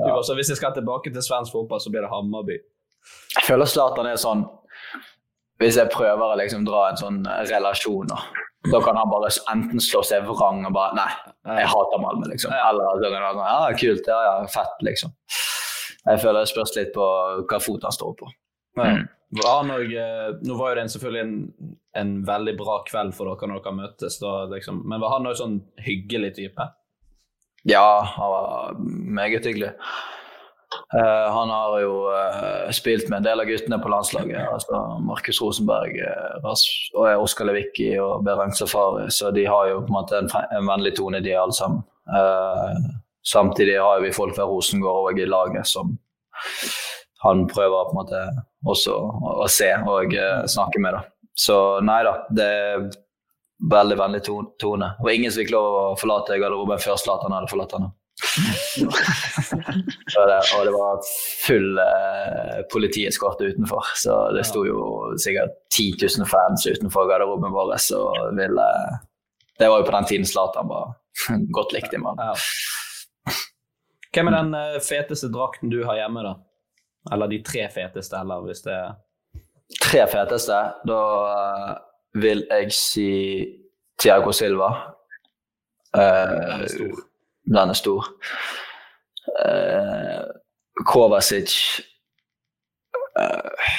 [0.00, 0.14] ja.
[0.38, 2.56] Hvis jeg skal tilbake til svensk fotball, så blir det Hammarby.
[3.36, 4.40] Jeg føler Zlatan er sånn
[5.62, 7.20] Hvis jeg prøver å liksom dra en sånn
[7.52, 8.18] relasjon da
[8.72, 11.10] da kan han bare enten slå seg vrang og bare Nei,
[11.60, 12.54] jeg hater Malmö, liksom.
[12.54, 14.10] Eller så kan han sånn Ja, kult.
[14.10, 15.14] Ja, ja, fett, liksom.
[16.06, 17.06] Jeg føler det spørs litt på
[17.50, 18.30] hva fot han står på.
[18.78, 19.06] Mm.
[19.36, 20.06] Noe,
[20.46, 21.38] nå var jo det selvfølgelig en,
[21.98, 24.84] en, veldig bra kveld for dere når dere møtes, da, liksom.
[24.86, 26.68] men var han òg sånn hyggelig type?
[27.66, 28.76] Ja, han var
[29.18, 29.72] meget hyggelig.
[30.94, 34.48] Uh, han har jo uh, spilt med en del av guttene på landslaget.
[34.52, 36.50] altså Markus Rosenberg, uh,
[36.94, 39.08] og Oskar Levicki og Berang Safari.
[39.10, 41.82] Så de har jo på en måte en, en vennlig tone, de alle sammen.
[43.26, 45.96] samtidig har vi folk fra Rosengård òg i laget som
[47.24, 48.20] han prøver på en måte
[48.70, 48.94] også
[49.42, 50.14] å se og
[50.46, 50.94] snakke med.
[50.94, 51.02] da.
[51.34, 52.86] Så nei da, det er
[53.72, 54.22] veldig vennlig
[54.60, 54.92] tone.
[55.02, 57.90] Og ingen som fikk lov å forlate garderoben før Zlatan hadde forlatt den.
[60.12, 61.00] Så det, og det var
[61.46, 64.78] full eh, politieskorte utenfor, så det sto jo
[65.20, 68.68] sikkert 10 000 fans utenfor garderoben vår og ville
[69.58, 70.96] Det var jo på den tiden Zlatan var
[71.56, 72.20] godt likt i mann.
[72.20, 72.34] Ja.
[74.16, 76.36] Hvem er den eh, feteste drakten du har hjemme, da?
[77.12, 78.94] Eller de tre feteste, eller hvis det er
[79.82, 81.70] Tre feteste, da eh,
[82.22, 83.10] vil jeg si
[83.98, 84.68] Tiago Silva.
[85.96, 86.62] Eh,
[87.46, 88.06] Den er stor.
[89.46, 90.22] Eh,
[90.86, 91.52] Kovacic
[93.18, 93.74] uh,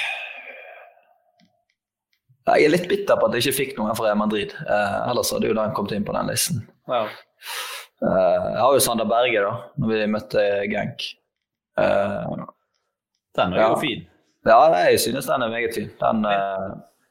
[2.48, 4.54] Jeg er litt bitter på at jeg ikke fikk noen fra Madrid.
[4.64, 6.62] Uh, ellers hadde jo den kommet inn på den listen.
[6.88, 7.02] Ja.
[7.98, 9.50] Eh, jeg har jo Sander Berge, da,
[9.82, 11.02] når vi møtte Genk.
[11.78, 12.36] Eh,
[13.36, 13.68] Den er Ja.
[13.68, 14.04] jo fin.
[14.46, 15.90] ja, jeg synes den er meget fin.
[16.00, 16.24] Den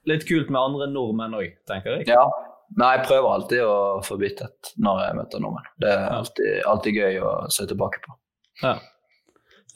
[0.08, 2.08] Litt kult med andre nordmenn òg, tenker jeg.
[2.08, 2.24] Ja.
[2.76, 5.70] Nei, jeg prøver alltid å få byttet når jeg møter nordmenn.
[5.82, 8.18] Det er alltid, alltid gøy å se tilbake på.
[8.64, 8.76] Ja.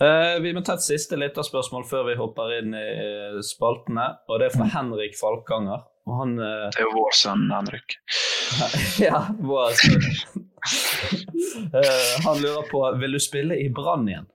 [0.01, 4.07] Eh, vi må ta et siste lytterspørsmål før vi hopper inn i eh, spaltene.
[4.27, 5.87] Og det er fra Henrik Falkanger.
[6.09, 7.97] Og han eh, Det er jo vår sønn Henrik.
[9.07, 10.07] Ja, vår sønn.
[11.73, 14.27] Eh, han lurer på Vil du spille i Brann igjen.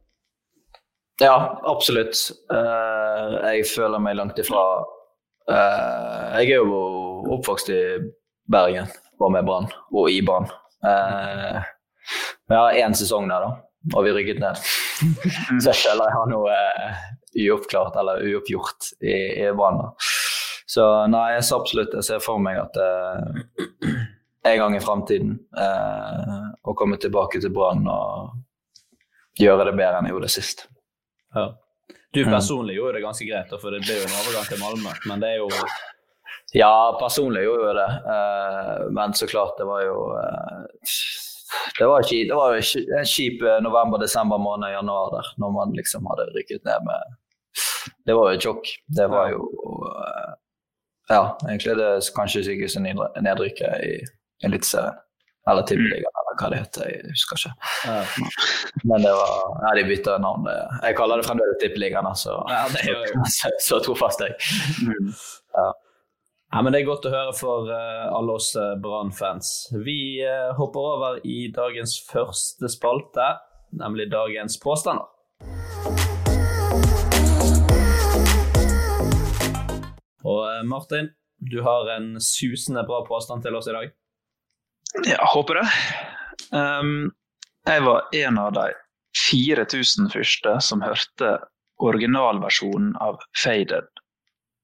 [1.23, 2.19] Ja, absolutt.
[2.53, 4.63] Eh, jeg føler meg langt ifra
[5.49, 6.81] eh, Jeg er jo
[7.39, 7.81] oppvokst i
[8.53, 8.87] Bergen,
[9.19, 10.47] var med Brann, og i Brann.
[10.87, 11.61] Eh,
[12.49, 14.61] vi har én sesong der, da, og vi rykket ned.
[15.63, 17.05] Så jeg føler jeg har noe eh,
[17.47, 19.83] uoppklart eller uoppgjort i, i Brann.
[20.67, 24.01] Så nei, jeg ser absolutt jeg ser for meg at eh,
[24.47, 28.35] en gang i framtiden eh, å komme tilbake til Brann og
[29.41, 30.67] gjøre det bedre enn jeg gjorde sist.
[31.37, 31.51] Ja.
[32.15, 32.31] Du Mm.
[32.33, 34.93] personlig gjorde det ganske greit, for det ble jo en overgang til Malmö.
[35.11, 35.49] Men det er jo
[36.55, 37.91] Ja, personlig gjorde jeg det.
[38.15, 40.61] Eh, men så klart, det var jo eh,
[41.79, 45.75] Det var, ikke, det var en kjip eh, november, desember måned, januar der, når man
[45.77, 47.17] liksom hadde rykket ned med
[48.07, 48.71] Det var jo et sjokk.
[48.99, 49.43] Det var jo
[51.11, 53.93] Ja, egentlig det kanskje sykeste nedry- nedrykket i
[54.47, 54.97] Eliteserien.
[55.47, 56.87] Eller Tippeligaen, eller hva det heter.
[56.91, 57.53] Jeg husker ikke.
[58.91, 60.49] Men det var Ja, de bytta navn.
[60.83, 62.41] Jeg kaller det fremdeles Tippeligaen, altså.
[62.51, 63.23] Ja, jo.
[63.31, 64.35] så, så trofast jeg.
[65.55, 65.69] Ja,
[66.55, 69.69] men Det er godt å høre for eh, alle oss uh, Brann-fans.
[69.83, 73.27] Vi eh, hopper over i dagens første spalte,
[73.75, 75.11] nemlig dagens påstander.
[80.27, 81.11] Og eh, Martin,
[81.43, 83.91] du har en susende bra påstand til oss i dag.
[85.05, 85.67] Ja, håper det.
[86.55, 87.11] Um,
[87.67, 88.69] jeg var en av de
[89.19, 91.35] 4000 første som hørte
[91.83, 93.91] originalversjonen av 'Faded'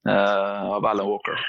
[0.09, 1.42] uh, av Alan Walker.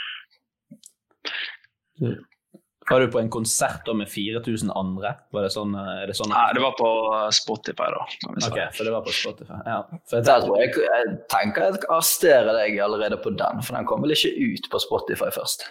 [2.90, 5.14] Var du på en konsert da med 4000 andre?
[5.32, 6.90] Var det sånn, eh, er det sånn Nei, det var på
[7.32, 8.02] Spotify, da.
[8.24, 8.50] Kan vi si.
[8.52, 9.60] Ok, for det var på Spotify.
[9.70, 9.78] Ja.
[10.10, 13.88] For jeg, Der tror jeg, jeg tenker jeg arresterer deg allerede på den, for den
[13.88, 15.64] kom vel ikke ut på Spotify først.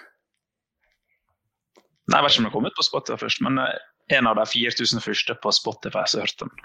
[2.09, 3.77] Nei, Jeg vet ikke om den kom ut på Spotify først, men eh,
[4.16, 6.64] en av de 4000 første på Spotify som hørte den.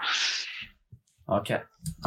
[1.28, 1.50] ok.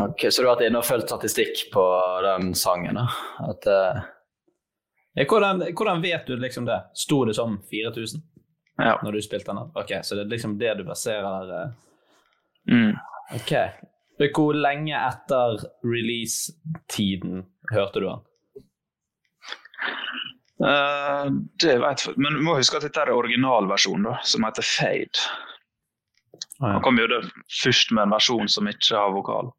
[0.02, 1.86] Ok, Så du har vært inne og fulgt statistikk på
[2.26, 2.98] den sangen?
[2.98, 3.06] da?
[3.54, 4.02] At, eh, Ja,
[5.16, 6.80] hvordan, hvordan vet du liksom det?
[6.96, 8.22] Sto det som 4000
[8.80, 8.96] Ja.
[9.04, 9.58] når du spilte den?
[9.76, 11.72] Ok, Så det er liksom det du baserer eh,
[12.70, 12.94] Mm.
[13.34, 13.52] Ok.
[14.36, 17.44] Hvor lenge etter release-tiden
[17.74, 18.20] hørte du den?
[20.62, 21.26] Uh,
[21.64, 25.24] det vet jeg, Men du må huske at dette er originalversjonen, da, som heter Fade.
[26.62, 27.08] Han kom jo
[27.64, 29.50] først med en versjon som ikke har vokal.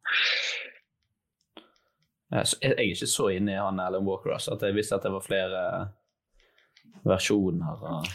[2.33, 4.75] Ja, så Jeg jeg er ikke så inne i han Alan Walker altså, at jeg
[4.75, 5.88] visste at det var flere
[7.05, 7.83] versjoner.
[7.83, 8.07] Og...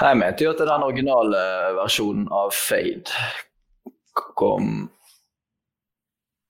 [0.00, 1.42] jeg mente jo at den originale
[1.78, 3.14] versjonen av Fade
[4.38, 4.88] kom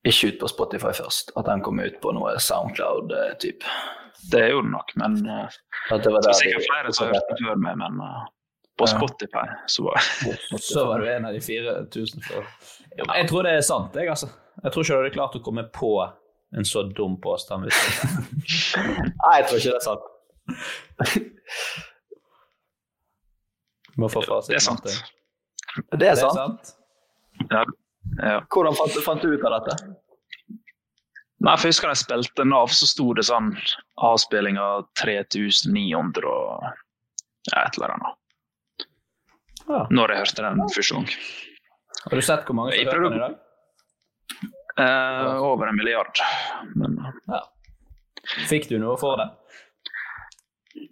[0.04, 1.32] ikke ut på Spotify først.
[1.36, 3.76] At den kom ut på noe Soundcloud-type.
[4.32, 7.14] Det er jo det nok, men At det var der er sikkert flere som har
[7.18, 8.26] hørt den før meg, men eh,
[8.80, 10.00] på Spotify så var
[10.60, 12.22] Så var du en av de 4000.
[12.24, 12.46] før.
[12.96, 14.28] Jeg tror det er sant, jeg, altså.
[14.62, 15.92] Jeg tror ikke du hadde klart å komme på
[16.56, 17.64] en så dum påstand.
[17.66, 20.04] Nei, jeg tror ikke det er sant.
[23.98, 24.52] Må få fasiten.
[24.52, 24.86] Det er sant.
[25.98, 26.74] Det er sant.
[27.50, 27.62] Ja.
[28.20, 28.38] ja.
[28.50, 29.74] Hvordan fant, fant du ut av dette?
[31.44, 33.50] Nei, for jeg husker da jeg spilte Nav, så sto det sånn
[34.06, 36.68] avspilling av 3900 og
[37.50, 38.86] ja, et eller annet.
[39.64, 39.80] Ja.
[39.90, 41.08] Når jeg hørte den første gang.
[42.04, 43.34] Har du sett hvor mange som hører den i dag?
[44.80, 46.18] Eh, over en milliard.
[46.74, 47.42] Men Ja.
[48.48, 49.28] Fikk du noe for det?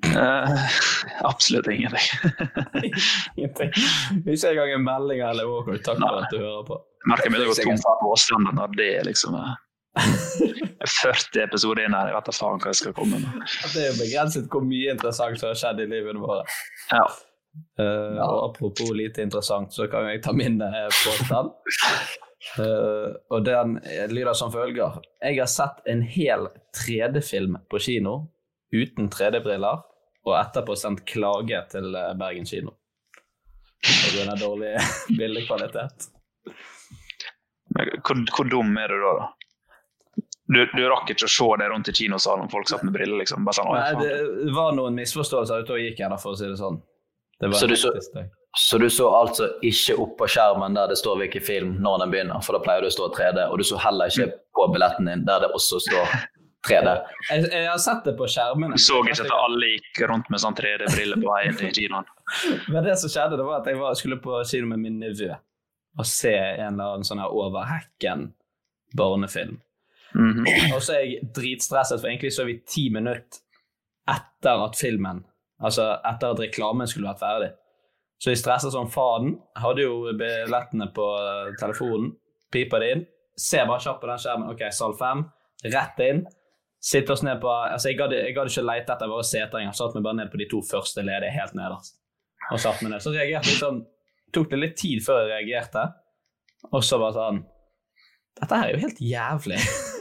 [0.04, 0.48] Eh,
[1.30, 2.06] absolutt ingenting.
[3.36, 3.72] Ingenting.
[4.26, 5.82] Ikke engang en melding eller walkout.
[5.84, 6.78] Takk for at du hører på.
[7.10, 12.12] Merker meg det går tom for påstander når det liksom er 40 episoder inn her.
[12.12, 13.42] Jeg vet da faen hva jeg skal komme med.
[13.72, 16.58] Det er jo begrenset hvor mye interessant som har skjedd i livet vårt.
[16.92, 17.04] Ja.
[17.76, 21.50] Uh, og apropos lite interessant, så kan jeg ta min eh, påstand.
[22.58, 23.76] Eh, og den
[24.10, 25.00] lyder som følger.
[25.22, 28.16] Jeg har sett en hel 3D-film på kino
[28.74, 29.82] uten 3D-briller,
[30.26, 32.74] og etterpå sendt klage til eh, Bergen kino.
[34.22, 34.76] Av dårlig
[35.18, 36.10] bildekvalitet.
[37.72, 39.12] Men Hvor, hvor dum er du da?
[39.20, 39.30] da?
[40.52, 43.22] Du, du rakk ikke å se det rundt i kinosalen om folk satt med briller?
[43.22, 43.46] liksom.
[43.46, 46.58] Bare sånn, Nei, det var noen misforståelser ute og gikk her, for å si det
[46.60, 46.80] sånn.
[47.40, 47.92] Det var Så en du så-.
[48.58, 52.12] Så du så altså ikke opp på skjermen der det står hvilken film når den
[52.12, 55.08] begynner, for da pleier det å stå 3D, og du så heller ikke på billetten
[55.08, 56.12] din der det også står
[56.68, 56.92] 3D.
[57.30, 58.76] Jeg, jeg har sett det på skjermene.
[58.76, 62.12] Du så ikke at alle gikk rundt med sånn 3D-briller på vei til kinoen?
[62.74, 65.32] Men det som skjedde, det var at jeg var, skulle på kino med min nevø
[65.32, 68.30] og se en eller annen sånn her over hekken
[68.96, 69.58] barnefilm.
[70.12, 70.44] Mhm.
[70.74, 73.40] Og så er jeg dritstresset, for egentlig så er vi ti minutter
[74.12, 75.22] etter at filmen
[75.62, 77.48] Altså etter at reklamen skulle vært ferdig.
[78.22, 79.32] Så jeg stressa som faen.
[79.58, 82.12] Hadde jo billettene på eh, telefonen.
[82.54, 83.02] Piper det inn.
[83.38, 84.52] Ser bare kjapt på den skjermen.
[84.52, 85.24] OK, sal fem.
[85.66, 86.22] Rett inn.
[86.82, 89.74] Sitte oss ned på Altså, jeg gadd ikke lete etter våre seter engang.
[89.74, 91.98] Satt meg bare ned på de to første ledige helt nederst.
[92.52, 93.02] Og satt meg ned.
[93.02, 93.82] Så reagerte jeg sånn
[94.32, 95.82] Tok det litt tid før jeg reagerte.
[96.70, 97.42] Og så bare sånn
[98.38, 99.58] Dette her er jo helt jævlig.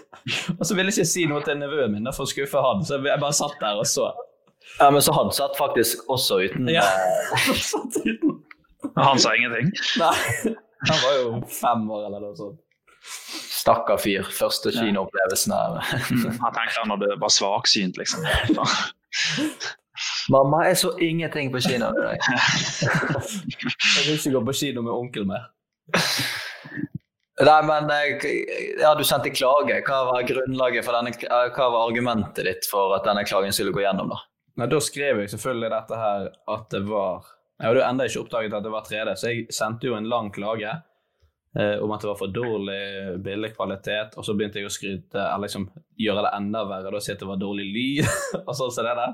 [0.60, 3.02] og så ville jeg ikke si noe til nevøen min for å skuffe han, så
[3.02, 4.06] jeg bare satt der og så.
[4.80, 6.84] Ja, men så han satt faktisk også uten Ja.
[7.36, 8.38] han satt uten.
[8.98, 9.70] Han sa ingenting.
[10.02, 10.56] Nei,
[10.90, 12.60] han var jo fem år eller noe sånt.
[13.62, 14.26] Stakkar fyr.
[14.34, 15.78] Første kinoopplevelsen her.
[15.82, 18.26] Han tenkte han hadde var svaksynt, liksom.
[20.34, 21.90] Mamma, jeg så ingenting på kino.
[21.92, 22.18] i dag.
[22.82, 25.50] Jeg vil ikke gå på kino med onkel mer.
[27.42, 28.26] Nei, men eh,
[28.82, 29.80] ja, du sendte klage.
[29.88, 33.74] Hva var grunnlaget for denne, eh, hva var argumentet ditt for at denne klagen skulle
[33.74, 34.20] gå gjennom, da?
[34.62, 37.26] Nei, Da skrev jeg selvfølgelig dette her at det var
[37.58, 40.10] Jeg hadde jo enda ikke oppdaget at det var 3D, så jeg sendte jo en
[40.10, 40.70] lang klage
[41.58, 45.46] eh, om at det var for dårlig bildekvalitet, og så begynte jeg å skryte, eller
[45.46, 45.68] liksom
[46.02, 48.10] gjøre det enda verre, da si at det var dårlig lyd,
[48.48, 49.14] og sånn som det der.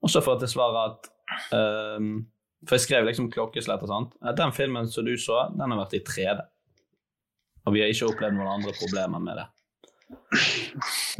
[0.00, 1.10] Og så får jeg til svar at
[1.52, 2.08] um,
[2.64, 4.16] For jeg skrev liksom klokkeslett og sånt.
[4.24, 6.40] at Den filmen som du så, den har vært i 3D.
[7.66, 9.46] Og vi har ikke opplevd noen andre problemer med det.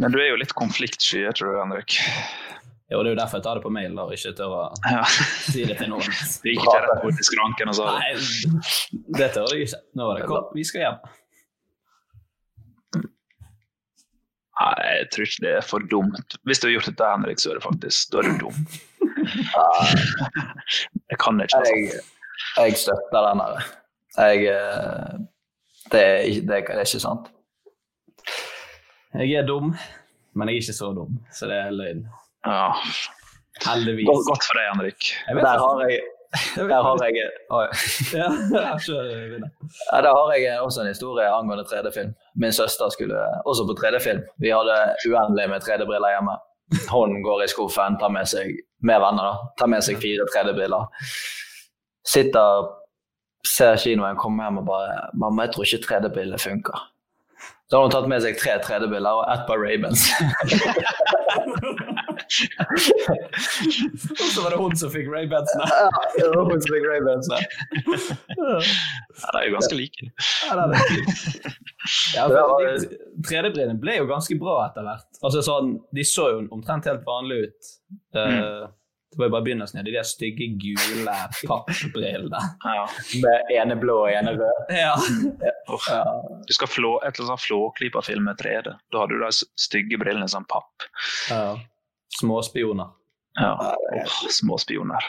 [0.01, 2.01] Men du er jo litt konfliktsky, tror du, Henrik.
[2.91, 4.65] Jo, det er jo derfor jeg tar det på mail, da, og ikke tør å
[4.91, 5.01] Ja.
[5.51, 6.07] si det til noen.
[6.45, 7.95] det gikk ikke rett bort til skranken og sa det.
[7.99, 8.13] Nei,
[9.19, 9.81] det tør jeg ikke.
[9.99, 11.01] Nå var det kom, vi skal hjem.
[14.57, 16.37] Nei, jeg tror ikke det er for dumt.
[16.49, 18.61] Hvis du har gjort dette, Henrik, så er det faktisk Da er du dum.
[21.11, 21.59] Jeg kan ikke.
[21.59, 21.75] Altså.
[21.75, 22.05] Jeg,
[22.63, 23.67] jeg støtter den her.
[24.17, 25.19] Jeg eh,
[25.93, 27.29] det er, ikke- det er ikke sant.
[29.17, 29.75] Jeg er dum,
[30.35, 32.07] men jeg er ikke så dum, så det er løgn.
[32.47, 32.69] Ja.
[33.67, 34.07] Heldigvis.
[34.11, 35.11] Godt, godt for deg, Henrik.
[35.27, 36.01] Der har jeg
[36.57, 37.67] der har jeg, oi.
[38.21, 38.73] Ja, ja.
[39.93, 42.15] Ja, der har jeg også en historie angående 3D-film.
[42.37, 44.21] Min søster skulle også på 3D-film.
[44.39, 44.77] Vi hadde
[45.09, 46.35] uendelig med 3D-briller hjemme.
[46.91, 48.51] Hun går i skuffen, tar med seg
[48.83, 50.91] med venner da, tar med seg fire 3D-briller.
[52.07, 52.67] Sitter,
[53.57, 56.81] ser kinoen, kommer hjem og bare 'Mamma, jeg tror ikke 3D-briller funker'.
[57.71, 60.03] Så har hun tatt med seg tre 3D-briller og ett par Ravens.
[64.21, 65.67] Og så var det hun som fikk Ray-Bensene.
[65.69, 67.41] Ja, det var hun som fikk Ravensene.
[68.37, 70.09] Ja, de er jo ganske like.
[70.47, 71.55] Ja, det er det.
[72.17, 72.71] Ja, for de
[73.29, 75.07] 3D-brillene ble jo ganske bra etter hvert.
[75.23, 77.71] Altså sånn, De så jo omtrent helt vanlige ut.
[78.17, 78.67] Eh,
[79.17, 79.79] Det var jo bare begynnelsen.
[79.79, 81.13] ja, De der stygge, gule
[81.49, 82.41] pappbrillene.
[82.67, 82.83] Ja.
[83.23, 84.75] Med ene blå og ene rød.
[84.77, 84.97] Ja.
[85.73, 85.87] Uff.
[86.47, 88.75] Du skal flå, et eller annet flåklypa-film med 3D.
[88.93, 90.85] Da har du de stygge brillene som papp.
[91.31, 91.55] ja.
[92.21, 92.93] Småspioner.
[93.41, 93.51] Ja.
[93.53, 95.05] Oh, små spioner.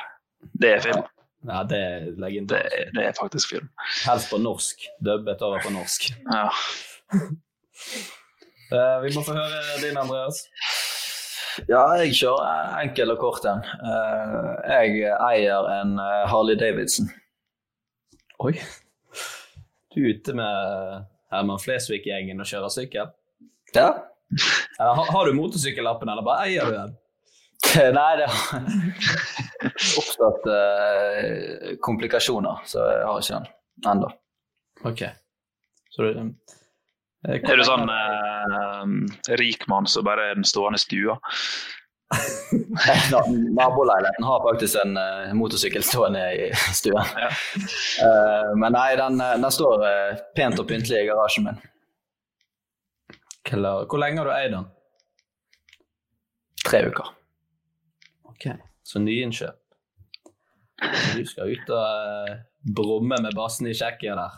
[0.62, 1.04] Det er film.
[1.48, 2.90] Ja, det er Det, legendarisk.
[2.96, 3.70] det er faktisk film.
[4.06, 4.82] Helst på norsk.
[5.06, 6.10] Dubbet over på norsk.
[6.34, 6.50] Ja.
[8.74, 10.42] uh, vi må få høre din, Andreas.
[11.70, 13.64] Ja, jeg kjører enkel og kort en.
[13.82, 17.08] Uh, Jeg eier en eh, Harley Davidson.
[18.46, 18.52] Oi.
[19.96, 23.10] Du er ute med Herman Flesvig-gjengen og kjører sykkel?
[23.76, 23.88] Ja.
[24.78, 26.96] Har, har du motorsykkellappen, eller bare eier du den?
[27.98, 28.66] Nei, det har
[30.00, 34.12] oppstått uh, komplikasjoner, så jeg har ikke den ennå.
[34.86, 35.02] Ok.
[35.90, 41.18] Så du eh, Er du sånn eh, rik mann som bare er den stående stua?
[43.58, 47.10] Naboleiligheten har faktisk en uh, motorsykkel stående i stuen.
[47.20, 47.32] Ja.
[48.06, 51.60] Uh, men nei, den, den står uh, pent og pyntelig i garasjen min.
[53.48, 53.86] Klar.
[53.88, 54.68] Hvor lenge har du eid den?
[56.68, 57.14] Tre uker.
[58.28, 58.50] Ok,
[58.84, 59.56] så nyinnkjøp.
[61.16, 64.36] Du skal ut og brumme med bassen i Tsjekkia der?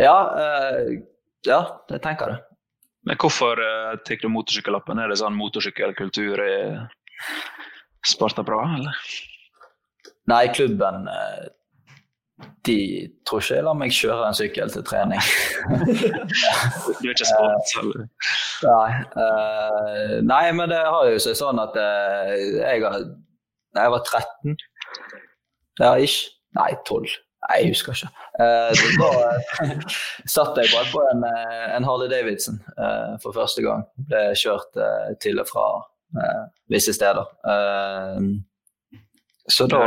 [0.00, 0.16] Ja,
[1.46, 1.60] ja,
[1.90, 2.44] det tenker jeg.
[3.08, 4.98] Men hvorfor uh, tar du motorsykkellappen?
[5.00, 6.56] Er det sånn motorsykkelkultur i
[8.04, 9.04] Sparta Praha, eller?
[10.28, 11.46] Nei, klubben uh,
[12.66, 15.22] de tror ikke jeg lar meg kjøre en sykkel til trening.
[17.00, 18.08] du er ikke sport, eller?
[18.68, 23.04] Nei, uh, nei, men det har jo seg sånn at jeg, har,
[23.78, 24.56] jeg var 13
[25.78, 27.12] Ja, ikke Nei, 12.
[27.44, 28.08] Nei, jeg husker ikke.
[28.40, 29.10] Uh, da
[30.34, 31.22] satt jeg bare på en,
[31.76, 32.58] en Harley Davidson
[33.22, 33.84] for første gang.
[34.08, 34.80] Ble kjørt
[35.22, 35.68] til og fra
[36.72, 37.28] visse steder.
[39.48, 39.80] Så da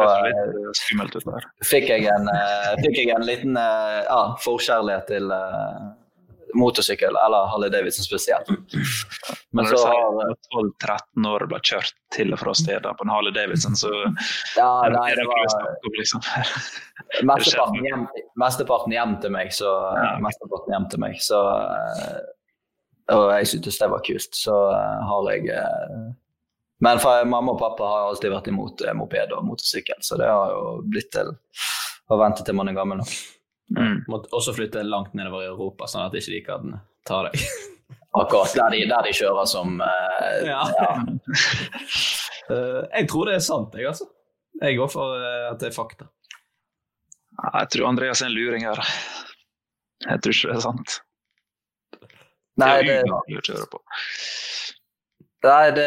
[1.69, 2.29] fikk jeg, en,
[2.81, 5.33] fikk, jeg en, liten ja, forkjærlighet til
[6.57, 8.49] motorsykkel, eller Harley Davidson spesielt.
[9.51, 13.75] Men så har 12-13 år ble kjørt til og fra steder på en Harley Davidson,
[13.79, 13.91] så
[14.57, 15.45] ja, nei, det var
[15.97, 16.25] liksom.
[17.31, 18.05] mesteparten, hjem,
[18.39, 20.13] mesteparten hjem til meg, så ja.
[20.23, 21.41] mesteparten hjem til meg, så
[23.11, 24.57] Og jeg syntes det var kult, så
[25.07, 25.55] har jeg
[26.81, 30.53] men for mamma og pappa har alltid vært imot moped og motorsykkel, så det har
[30.53, 31.29] jo blitt til
[32.11, 33.11] å vente til man er gammel nok.
[33.77, 33.99] Mm.
[34.11, 36.73] Måtte også flytte langt nedover i Europa, sånn at ikke de kan
[37.07, 37.45] ta deg.
[38.19, 40.63] Akkurat der de, der de kjører som uh, ja.
[40.75, 40.89] ja.
[42.49, 44.09] uh, jeg tror det er sant, jeg, altså.
[44.61, 46.09] Jeg går for uh, at det er fakta.
[47.45, 48.81] Jeg tror Andreas er en luring her.
[50.03, 50.97] Jeg tror ikke det er sant.
[52.59, 52.97] Nei, det,
[55.41, 55.85] Nei, det,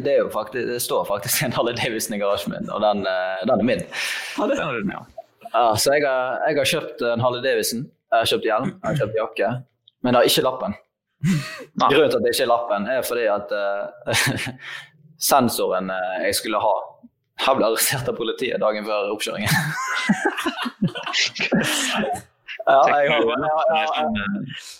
[0.00, 3.02] det, er jo faktisk, det står faktisk en Harley Davidson i garasjen min, og den,
[3.04, 3.82] den er min.
[4.38, 5.02] Ja, det er den, ja.
[5.52, 8.88] Ja, så jeg har, jeg har, kjøpt en Harley Davidson, jeg har kjøpt hjelm, jeg
[8.88, 9.50] har kjøpt jakke,
[10.00, 10.78] men jeg har ikke lappen.
[11.82, 14.22] Grunnen til at det ikke er lappen, er fordi at uh,
[15.30, 16.72] sensoren uh, jeg skulle ha,
[17.42, 19.52] jeg ble arrestert av politiet dagen før oppkjøringen.
[22.72, 23.86] ja, jeg, har, jeg,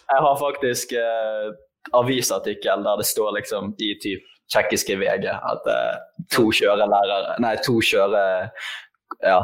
[0.09, 1.53] jeg har, faktisk uh,
[1.93, 5.99] avisartikkel der det står liksom i typ tsjekkiske VG at eh,
[6.33, 8.23] to kjørelærere Nei, to kjøre...
[9.23, 9.43] Ja,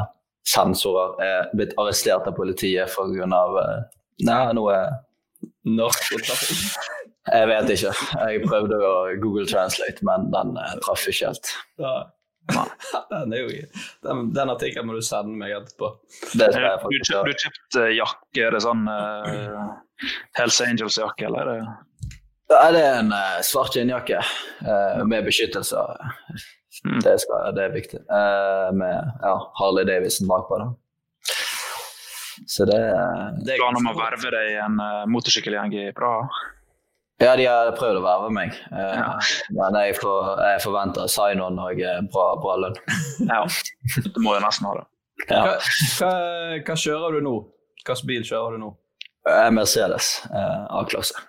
[0.49, 3.27] sensorer er blitt arrestert av politiet pga.
[3.29, 3.75] Uh,
[4.25, 4.77] nei, noe
[5.69, 6.87] Narkotrafikk?
[7.29, 7.91] Jeg vet ikke.
[7.93, 11.51] Jeg prøvde å Google Translate, men den eh, traff ikke helt.
[11.81, 11.97] Ja.
[12.49, 13.67] Den, er jo,
[14.07, 15.91] den, den artikkelen må du sende meg etterpå.
[16.33, 17.27] Det skal jeg faktisk gjøre.
[17.27, 20.09] Du, du kjøpte jakke, er det sånn uh,
[20.39, 21.75] Hells Angels-jakke, eller er det
[22.49, 25.83] ja, det er en uh, svart skinnjakke uh, med beskyttelse.
[26.85, 26.99] Mm.
[27.03, 27.99] Det, skal, det, er viktig.
[28.09, 30.57] Uh, med ja, Harley Davidson bakpå.
[30.57, 30.69] da.
[32.47, 32.79] Så det,
[33.43, 36.29] det er Planen om å verve deg i en uh, motorsykkelgjeng i Praha?
[37.19, 38.55] Ja, de har prøvd å verve meg.
[38.71, 39.09] Uh, ja.
[39.57, 41.83] Men jeg, for, jeg forventer sign-on og
[42.13, 42.79] bra, bra lønn.
[43.27, 43.43] ja,
[44.07, 44.87] du må jo nesten ha det.
[45.27, 45.41] Ja.
[45.43, 45.57] Hva,
[45.99, 46.11] hva,
[46.63, 47.33] hva, kjører du nå?
[47.81, 48.69] Hvilken bil kjører du nå?
[49.51, 51.19] Mercedes A-klasse.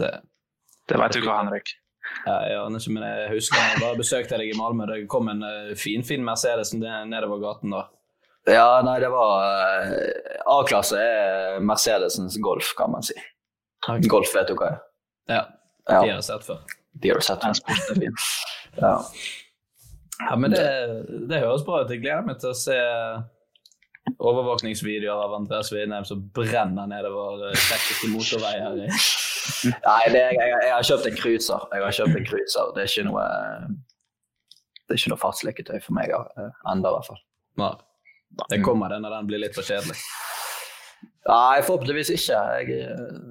[0.00, 0.12] Det,
[0.90, 1.74] det vet du hva, Henrik.
[2.26, 4.86] Ja, jeg aner ikke, men jeg husker jeg bare besøkte deg i Malmö.
[4.90, 7.86] Det kom en finfin fin, fin Mercedes nedover gaten da.
[8.44, 13.16] Ja, nei, det var uh, A-klasse er Mercedesens Golf, kan man si.
[13.86, 14.04] Okay.
[14.08, 14.82] Golf vet du hva er?
[15.32, 15.44] Ja.
[15.88, 16.60] De har jeg sett før.
[17.00, 18.04] De har du sett før.
[18.84, 18.92] ja.
[20.28, 20.66] ja, men det,
[21.30, 21.92] det høres bra ut.
[21.92, 22.76] Jeg gleder meg til å se
[24.14, 28.92] overvåkningsvideoer av Andreas Winheim som brenner nedover uh, tekniske motorveier.
[29.70, 31.66] Nei, det, jeg, jeg, har kjøpt en cruiser.
[31.72, 32.70] Jeg har kjøpt en cruiser.
[32.76, 33.24] Det er ikke noe
[34.84, 37.20] det er ikke noe fartsleketøy for meg uh, ennå, i hvert fall.
[37.62, 37.72] Nei.
[38.50, 39.96] Det kommer det når den blir litt for kjedelig.
[41.24, 42.40] Nei, forhåpentligvis ikke.
[42.58, 42.88] Jeg,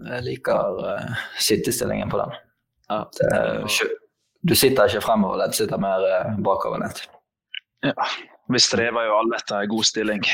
[0.09, 2.33] jeg liker uh, sittestillingen på den.
[2.89, 3.03] Ja.
[3.19, 3.43] Det,
[4.43, 7.05] du sitter ikke fremover, du sitter mer uh, bakoverlent.
[7.85, 7.93] Ja.
[8.51, 10.25] Vi strever jo alle etter en god stilling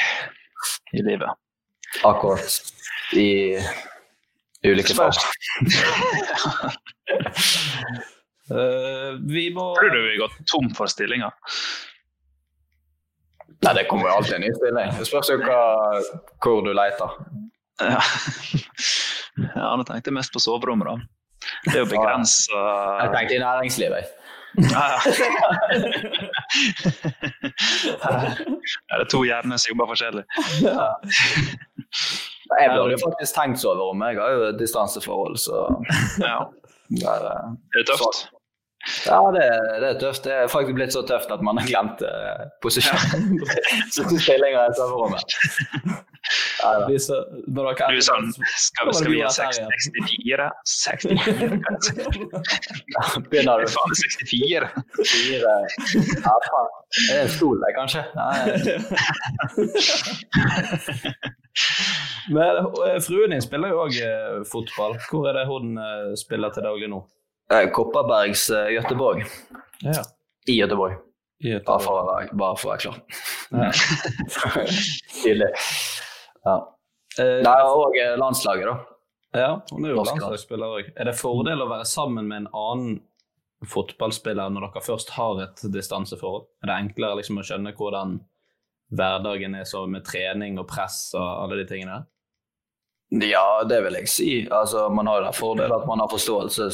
[0.95, 1.35] i livet.
[2.07, 2.61] Akkurat.
[3.17, 3.57] I
[4.67, 5.13] ulike fag.
[8.51, 11.31] uh, vi må Tror du vi går tom for stillinger?
[13.59, 14.89] Nei, det kommer jo alltid en ny stilling.
[14.99, 15.61] Det spørs jo hva,
[16.43, 17.09] hvor du leter.
[17.83, 17.99] Ja.
[19.55, 20.95] ja, nå tenkte jeg mest på soverommet, da.
[21.65, 22.59] Det er jo begrensa
[22.99, 24.15] Jeg tenkte i næringslivet.
[24.57, 24.85] Ja,
[28.89, 30.23] det er to hjerner som jobber forskjellig.
[30.63, 30.87] Ja.
[32.57, 34.01] Jeg burde faktisk tenkt så over om.
[34.01, 35.67] Jeg har jo distanseforhold, så
[36.29, 36.39] ja.
[36.89, 37.21] Det er,
[37.75, 38.29] det er tøft.
[39.05, 39.41] Ja, det,
[39.81, 40.23] det, er tøft.
[40.23, 43.39] Det er faktisk blitt så tøft at man har glemt uh, posisjonen.
[43.93, 45.35] så to stillinger i serverommet.
[46.59, 46.99] Ja, du er
[48.03, 50.49] sånn Skal, skal vi ha 64?
[50.67, 51.15] 64?
[53.29, 53.65] Begynner du?
[53.71, 54.67] Faen, 64?
[54.97, 55.53] Fire.
[56.25, 56.69] Ja, faen.
[57.09, 58.01] Er det en stol der, kanskje?
[62.35, 64.97] Men eh, fruen din spiller jo òg eh, fotball.
[65.09, 65.75] Hvor er det hun
[66.19, 67.03] spiller til daglig nå?
[67.73, 69.23] Kopperbergs Gøteborg.
[69.23, 69.85] Göteborg.
[69.85, 70.03] Ja.
[70.47, 70.99] I Göteborg.
[71.65, 72.97] Bare, for være, bare for å være klar.
[73.55, 73.69] Ja.
[75.23, 75.53] Tydelig.
[76.43, 76.55] Ja.
[77.19, 78.95] Det er òg eh, landslaget, da.
[79.39, 80.89] Ja, hun er jo landslagsspiller òg.
[80.97, 82.97] Er det fordel å være sammen med en annen
[83.69, 86.47] fotballspiller når dere først har et distanseforhold?
[86.63, 88.17] Er det enklere liksom, å skjønne hvordan
[88.95, 92.01] hverdagen er så med trening og press og alle de tingene?
[93.09, 94.29] Ja, det vil jeg si.
[94.53, 96.67] Altså, man har jo den fordelen at man har forståelse,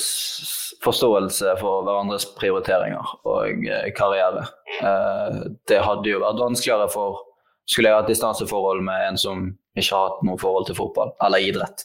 [0.83, 4.43] forståelse for hverandres prioriteringer og eh, karriere.
[4.81, 5.37] Eh,
[5.71, 7.23] det hadde jo vært vanskeligere for
[7.65, 11.41] Skulle jeg hatt distanseforhold med en som ikke har hatt noe forhold til fotball eller
[11.41, 11.81] idrett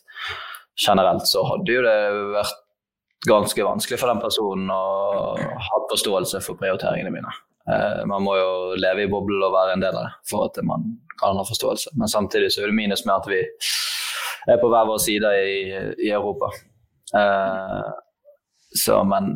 [0.77, 1.95] generelt, så hadde jo det
[2.35, 2.59] vært
[3.25, 4.83] ganske vanskelig for den personen å
[5.41, 7.33] ha forståelse for prioriteringene mine.
[7.69, 8.51] Eh, man må jo
[8.81, 10.87] leve i boblen og være en del av det for at man
[11.21, 11.95] kan ha forståelse.
[12.01, 13.41] Men samtidig så er det minus med at vi
[14.49, 15.59] er på hver vår side i,
[16.09, 16.49] i Europa.
[17.11, 17.91] Uh,
[18.79, 19.35] så, men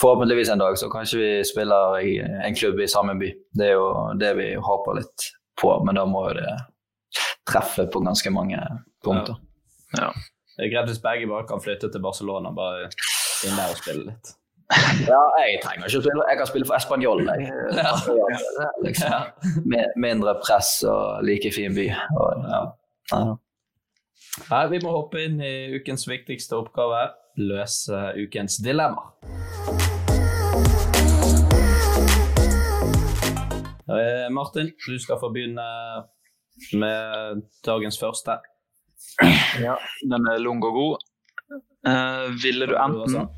[0.00, 3.32] forhåpentligvis en dag så kanskje vi spiller i en klubb i samme by.
[3.56, 3.90] Det er jo
[4.20, 5.28] det vi håper litt
[5.60, 6.56] på, men da må jo det
[7.48, 8.60] treffe på ganske mange
[9.04, 9.38] punkter.
[9.96, 10.08] Ja.
[10.08, 10.14] ja.
[10.56, 12.88] Det er greit hvis begge bare kan flytte til Barcelona, bare
[13.46, 14.36] inn der og spille litt.
[15.06, 16.24] Ja, jeg trenger ikke å spille.
[16.26, 17.22] Jeg kan spille for Español.
[17.76, 17.92] Ja.
[18.86, 19.60] Liksom.
[20.02, 21.86] Mindre press og like fin by.
[22.18, 23.22] Og, ja.
[24.50, 27.06] Nei, vi må hoppe inn i ukens viktigste oppgave
[27.38, 29.12] løse ukens dilemma.
[33.86, 35.66] Eh, Martin, du skal få begynne
[36.74, 38.40] med dagens første.
[39.62, 41.04] Ja, den er lung og god.
[41.86, 43.28] Uh, ville du enten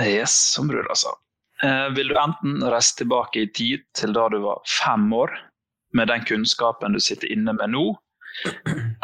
[0.00, 1.14] Yes, som bror, altså.
[1.62, 5.32] Eh, vil du enten reise tilbake i tid til da du var fem år,
[5.94, 7.84] med den kunnskapen du sitter inne med nå,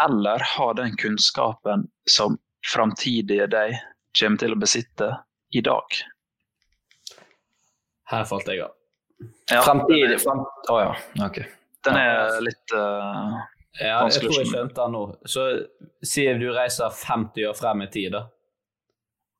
[0.04, 3.76] eller ha den kunnskapen som framtidige deg
[4.18, 5.12] kommer til å besitte
[5.54, 6.00] i dag.
[8.10, 8.74] Her falt jeg av.
[9.50, 10.42] Ja, Framtidig frem...
[10.42, 11.26] Å oh, ja.
[11.26, 11.40] Ok.
[11.86, 13.38] Den er litt uh,
[13.78, 15.02] Ja, jeg tror jeg skjønte den nå.
[15.28, 15.46] Så
[16.02, 18.24] sier du reiser 50 år frem i tid, da.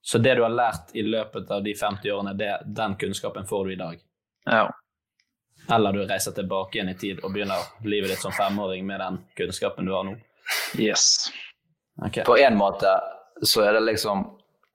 [0.03, 3.64] Så det du har lært i løpet av de 50 årene, det, den kunnskapen får
[3.64, 3.98] du i dag?
[4.48, 4.64] Ja.
[5.70, 9.20] Eller du reiser tilbake igjen i tid og begynner livet ditt som femåring med den
[9.36, 10.16] kunnskapen du har nå?
[10.78, 11.28] Yes.
[12.07, 12.24] Okay.
[12.24, 12.96] På en måte
[13.42, 14.28] så er det liksom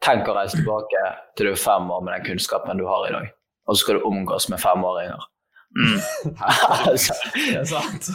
[0.06, 1.00] Tenk å reise tilbake
[1.34, 3.30] til du er fem år med den kunnskapen du har i dag,
[3.66, 5.24] og så skal du omgås med femåringer.
[5.80, 5.96] Mm.
[6.92, 7.16] altså,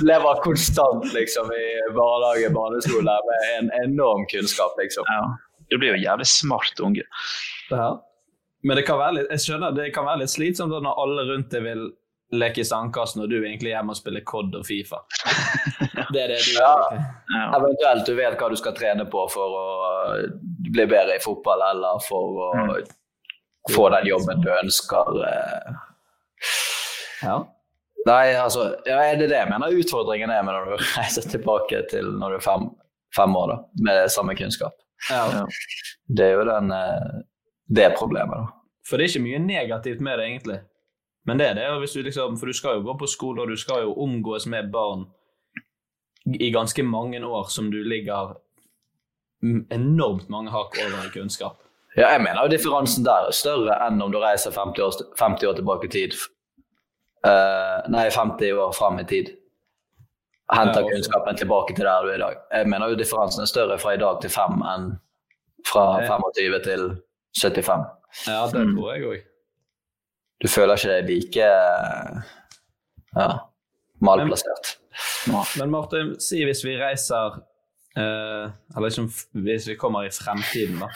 [0.07, 1.65] lever konstant liksom i
[1.97, 5.09] barnehage, barneskole med en enorm kunnskap, liksom.
[5.09, 5.25] Ja.
[5.71, 7.07] Du blir jo jævlig smart unge.
[7.71, 7.91] Ja.
[8.63, 11.55] Men det kan være litt, jeg skjønner, det kan være litt slitsomt når alle rundt
[11.55, 11.87] deg vil
[12.31, 15.03] leke i sandkassen, og du egentlig hjemme og spiller COD og Fifa.
[16.15, 16.71] Det er det du ja.
[17.31, 17.43] ja.
[17.59, 19.67] Eventuelt du vet hva du skal trene på for å
[20.71, 22.73] bli bedre i fotball, eller for å mm.
[23.75, 25.21] få den jobben du ønsker.
[25.29, 25.81] Eh.
[27.23, 27.37] Ja.
[28.09, 31.85] Nei, altså, ja, er det det jeg mener utfordringen er med når du reiser tilbake
[31.93, 32.71] til når du er fem,
[33.17, 34.75] fem år, da, med samme kunnskap.
[35.09, 35.47] Ja.
[36.09, 37.23] Det er jo den, eh,
[37.69, 38.57] det problemet, da.
[38.87, 40.61] For det er ikke mye negativt med det, egentlig.
[41.27, 43.49] Men det er det, hvis du liksom, for du skal jo gå på skole, og
[43.49, 45.07] du skal jo omgås med barn
[46.27, 48.37] i ganske mange år som du ligger
[49.71, 51.63] enormt mange hakk over i kunnskap.
[51.97, 55.49] Ja, jeg mener jo differansen der er større enn om du reiser 50 år, 50
[55.49, 56.17] år tilbake i tid.
[57.27, 59.33] Uh, nei, 50 år fram i tid.
[60.51, 62.43] Henter ja, kunnskapen tilbake til der du er i dag.
[62.53, 64.93] Jeg mener jo differansen er større fra i dag til 5 enn
[65.71, 66.87] fra 25 til
[67.39, 67.91] 75.
[68.27, 69.21] Ja, det tror jeg òg
[70.41, 71.49] du føler ikke deg like
[73.17, 73.29] ja,
[74.01, 74.77] malplassert.
[75.29, 77.37] Men, men Martin, si hvis vi reiser
[77.99, 79.07] eh, Eller liksom,
[79.45, 80.89] hvis vi kommer i fremtiden, da.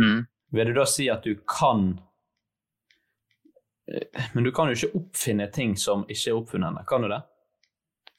[0.00, 0.24] Mm.
[0.56, 2.00] Vil du da si at du kan
[3.88, 7.20] eh, Men du kan jo ikke oppfinne ting som ikke er oppfunnet kan du det?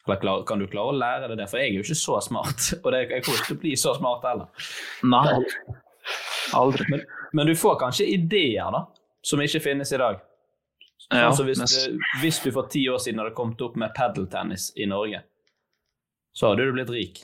[0.06, 1.48] Kan du klare å lære det?
[1.52, 3.74] For jeg er jo ikke så smart, og det, jeg kommer ikke til å bli
[3.80, 4.70] så smart heller.
[5.08, 5.38] Nei,
[6.60, 6.88] aldri.
[6.92, 8.86] Men, men du får kanskje ideer da,
[9.24, 10.22] som ikke finnes i dag?
[11.10, 14.72] Ja, altså hvis, du, hvis, du for ti år siden hadde kommet opp med padeltennis
[14.80, 15.20] i Norge,
[16.34, 17.24] så hadde du blitt rik.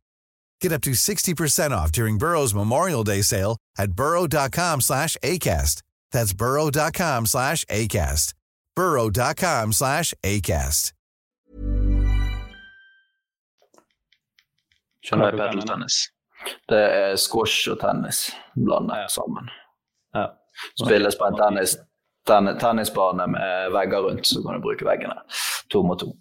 [0.61, 5.81] Get up to 60% off during Burrow's Memorial Day sale at burrow.com slash ACAST.
[6.11, 8.33] That's burrow.com slash ACAST.
[8.75, 10.93] burrow.com slash ACAST.
[15.01, 15.95] Skjønner du padeltennis?
[16.69, 19.49] Det er squash og tennis blandet sammen.
[20.13, 20.27] Ja.
[20.77, 21.73] Spilles på en tennis,
[22.29, 25.17] ten, tennisbane med vegger rundt, så kan du bruke veggene
[25.73, 26.13] to mot to.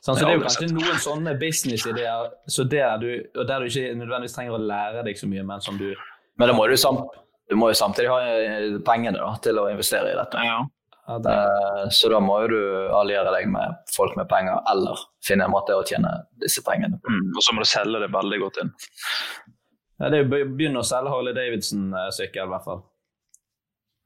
[0.00, 3.90] Sånn, så det er jo kanskje noen sånne businessideer så der du, der du ikke
[3.98, 5.90] nødvendigvis trenger å lære deg så mye, men som du
[6.40, 7.02] Men da må du, sam
[7.50, 10.38] du må jo samtidig ha eh, pengene da, til å investere i dette.
[11.10, 12.60] Eh, Så da må jo du
[12.94, 17.10] alliere deg med folk med penger, eller finne en måte å tjene disse pengene på.
[17.10, 18.70] Mm, og så må du selge det veldig godt inn.
[19.98, 22.84] ja, Det er jo Begynn begynne å selge Harley Davidson-sykkel, i hvert fall.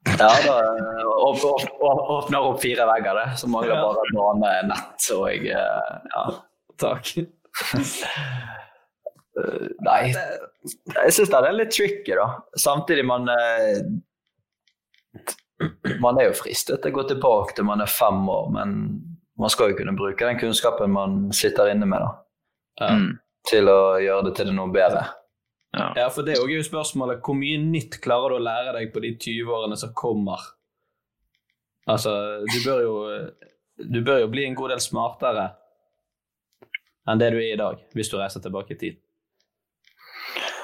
[0.05, 3.28] Ja, da eh, åp åp åp åpner opp fire vegger, det.
[3.40, 6.24] Så mangler bare bane, nett og jeg, ja.
[6.80, 7.14] Takk.
[9.34, 12.28] Eh, Nei, jeg syns det er litt tricky, da.
[12.61, 13.80] Samtidig man eh,
[16.02, 18.76] Man er jo fristet til å gå tilbake til man er fem år, men
[19.40, 22.88] man skal jo kunne bruke den kunnskapen man sitter inne med, da.
[22.94, 23.12] Mm.
[23.48, 25.05] Til å gjøre det til noe bedre.
[25.74, 29.00] Ja, for det er jo spørsmålet hvor mye nytt klarer du å lære deg på
[29.02, 30.40] de 20 årene som kommer?
[31.90, 32.12] Altså,
[32.46, 32.94] du bør jo
[33.92, 35.48] Du bør jo bli en god del smartere
[37.10, 38.94] enn det du er i dag, hvis du reiser tilbake i tid.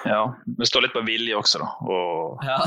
[0.08, 1.66] Ja, det står litt på vilje også, da.
[1.84, 2.58] Og Ja.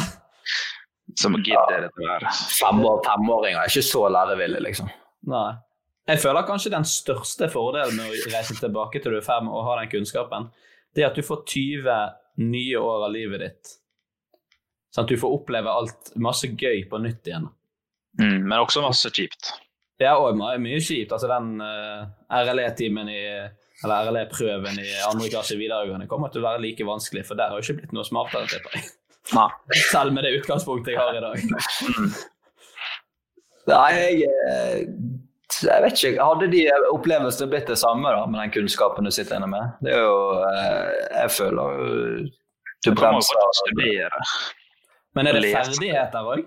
[1.18, 2.28] som gidder dette her.
[2.60, 4.92] Fem år, femåringer er ikke så lærevillige, liksom.
[5.32, 5.56] Nei.
[6.08, 9.64] Jeg føler kanskje den største fordelen med å reise tilbake til du er fem og
[9.66, 10.50] ha den kunnskapen,
[10.94, 13.74] det er at du får 20 nye år av livet ditt.
[14.94, 17.50] Sånn at du får oppleve alt masse gøy på nytt igjen.
[18.22, 19.56] Mm, men også masse kjipt.
[20.00, 21.14] Det er òg mye kjipt.
[21.14, 23.22] Altså den uh, RLE-timen i
[23.84, 27.52] eller RLE-prøven i andre klasse i videregående kommer til å være like vanskelig, for der
[27.52, 28.92] har jo ikke blitt noe smartere, tipper jeg.
[29.92, 32.22] Selv med det utgangspunktet jeg har i dag.
[33.72, 34.80] Nei, jeg, eh,
[35.70, 36.24] jeg vet ikke.
[36.24, 39.76] Hadde de opplevelsene blitt det samme da, med den kunnskapen du sitter inne med?
[39.86, 40.90] Det er jo eh,
[41.20, 42.32] Jeg føler du
[42.84, 43.40] Du bremser.
[45.14, 46.44] Men er det ferdigheter òg?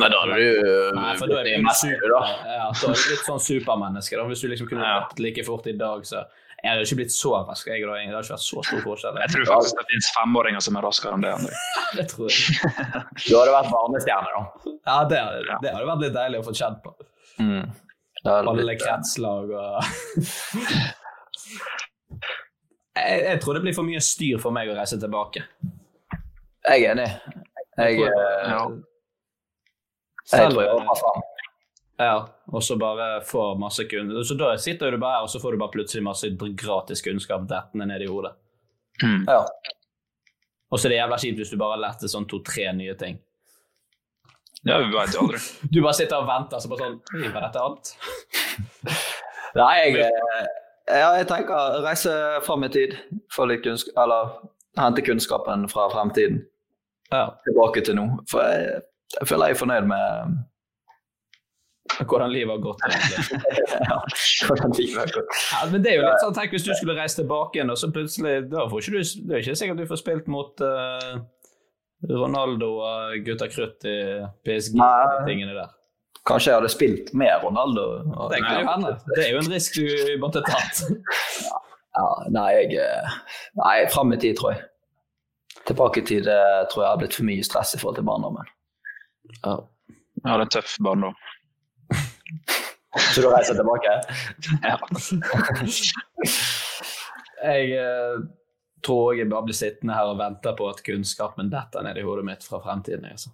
[0.00, 2.20] Nei, da hadde du Nei, for da er mest, super, da.
[2.48, 4.16] ja, da er du litt sånn supermenneske.
[4.18, 4.24] Da.
[4.30, 6.24] Hvis du liksom kunne vært like fort i dag, så
[6.62, 7.66] jeg hadde ikke blitt så rask.
[7.66, 9.16] Jeg, da, det hadde ikke vært så stor forskjell.
[9.18, 11.32] Jeg tror faktisk det finnes femåringer som er raskere enn det.
[11.34, 11.62] Andre.
[11.98, 12.38] det tror jeg.
[13.26, 14.42] Du hadde vært barnestjerne, da.
[14.70, 16.94] Ja, det, hadde- det hadde vært litt deilig å få kjent på.
[17.42, 17.64] Mm.
[18.30, 18.78] Alle litt...
[18.84, 19.82] kretslag og
[23.00, 25.42] jeg, jeg tror det blir for mye styr for meg å reise tilbake.
[26.68, 27.08] Jeg er enig.
[27.74, 28.14] Jeg, tror jeg,
[28.52, 28.62] ja.
[30.30, 31.26] jeg tror jeg hopper fram.
[32.02, 32.16] Ja,
[32.52, 34.24] og så bare får masse kunnskap.
[34.26, 37.44] Så da sitter du bare her, og så får du bare plutselig masse gratis kunnskap
[37.50, 38.32] dettende ned i hodet.
[39.02, 39.42] Ja.
[40.72, 43.18] Og så er det jævla kjipt hvis du bare har lært sånn to-tre nye ting.
[44.62, 45.40] Ja, vi veit jo aldri.
[45.74, 47.92] Du bare sitter og venter, så bare sånn var dette alt?
[49.58, 50.46] Nei, jeg, eh,
[50.88, 52.14] ja, jeg tenker reise
[52.46, 52.96] fram i tid.
[53.34, 54.32] Få litt kunnskap, eller
[54.78, 56.40] hente kunnskapen fra fremtiden.
[57.44, 58.06] Tilbake til nå.
[58.30, 58.80] For jeg,
[59.18, 60.38] jeg føler jeg er fornøyd med
[62.00, 62.80] Hvordan livet har gått.
[63.88, 63.98] ja,
[64.48, 65.36] hvordan livet har gått.
[65.52, 67.78] Ja, men det er jo litt sånn, tenk hvis du skulle reise tilbake igjen, og
[67.80, 71.20] så plutselig da får ikke du, Det er ikke sikkert du får spilt mot uh,
[72.10, 73.98] Ronaldo og gutta krutt i
[74.46, 74.90] PSG Nei.
[74.90, 75.74] og de tingene der.
[76.28, 77.86] Kanskje jeg hadde spilt med Ronaldo.
[78.30, 78.94] Det nei, jo.
[79.10, 80.84] Det er jo en risk du måtte tatt.
[81.92, 83.16] Ja, nei, jeg eh,
[83.60, 84.62] Nei, fram i tid, tror jeg.
[85.68, 88.48] Tilbake i tid eh, tror jeg har blitt for mye stress i forhold til barndommen.
[89.42, 89.58] Ja.
[90.22, 91.18] ja, det er tøff barndom.
[93.14, 93.92] Så du reiser tilbake?
[94.68, 94.76] Ja.
[97.42, 98.18] Jeg eh,
[98.86, 102.24] tror jeg bare blir sittende her og vente på at kunnskapen detter ned i hodet
[102.28, 103.08] mitt fra fremtiden.
[103.10, 103.32] Altså.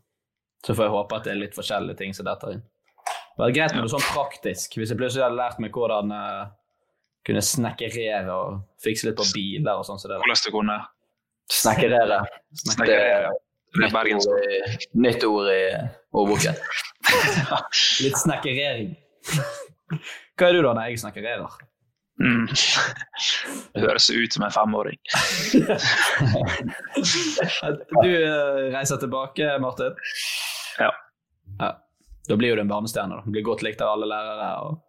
[0.64, 2.62] Så får jeg håpe at det er litt forskjellige ting som detter inn.
[3.38, 4.78] Det var greit med noe sånn praktisk.
[4.80, 6.46] Hvis jeg plutselig hadde lært meg hvordan eh,
[7.28, 10.00] kunne snekkerere og fikse litt på biler og sånn.
[10.00, 10.78] Så det Hvordan du kunne
[11.48, 12.18] Snekkerere.
[12.60, 13.30] Snekkerere.
[13.78, 14.28] Det er bergensk.
[14.28, 15.62] Nytt ord i- Nytt ord i
[16.12, 16.58] ordboken.
[18.04, 18.94] Litt snekkerering.
[20.38, 21.58] Hva er du da når jeg snekkererer?
[22.18, 22.48] Mm.
[23.74, 24.98] Det høres ut som en femåring.
[28.02, 29.94] Du eh, reiser tilbake, Martin?
[30.78, 30.90] Ja.
[31.60, 31.70] ja.
[32.28, 33.22] Da blir jo du en barnestjerne.
[33.30, 34.50] Blir godt likt av alle lærere.
[34.66, 34.87] og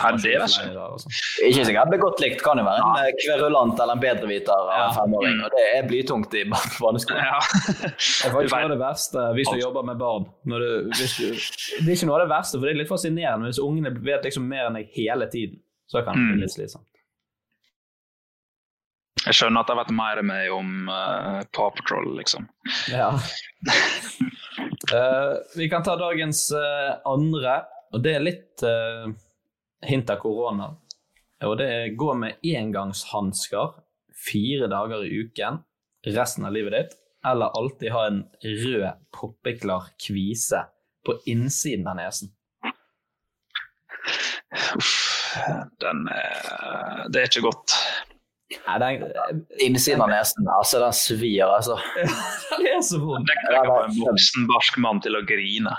[0.00, 1.06] Ja, det er.
[1.48, 2.42] Ikke sikkert begått likt, godt likt.
[2.44, 3.14] Kan jo være en ja.
[3.22, 5.40] kverulant eller en bedreviter av en femåring.
[5.46, 6.84] Og det er blytungt i barneskolen.
[6.84, 7.24] barneskolen.
[7.80, 10.28] Det er faktisk noe av det verste hvis du jobber med barn.
[10.50, 11.26] Når du, hvis du,
[11.80, 13.50] det er ikke noe av det verste, for det er litt fascinerende.
[13.50, 15.60] Hvis ungene vet liksom mer enn deg hele tiden,
[15.90, 16.32] så kan det Mm.
[16.36, 16.86] bli litt slitsomt.
[19.26, 22.46] Jeg skjønner at det har vært mer med om uh, Paw Patrol, liksom.
[22.88, 23.10] Ja.
[24.94, 27.58] uh, vi kan ta dagens uh, andre,
[27.92, 29.10] og det er litt eh,
[29.86, 30.72] hint av korona.
[31.46, 33.78] Og det er gå med engangshansker
[34.20, 35.62] fire dager i uken
[36.06, 40.64] resten av livet ditt, eller alltid ha en rød, poppeklar kvise
[41.06, 42.32] på innsiden av nesen.
[45.80, 47.76] Den er Det er ikke godt.
[48.66, 51.76] Nei, den, Innsiden av nesen, altså den svir, altså.
[52.50, 53.28] den er så vond.
[53.28, 55.76] Det kan få en voksen, barsk mann til å grine.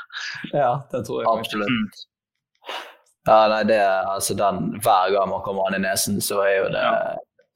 [0.53, 1.33] Ja, det tror jeg.
[1.33, 2.05] Absolutt.
[3.27, 6.55] Ja, nei, det er altså den Hver gang man kommer an i nesen, så er
[6.63, 6.85] jo det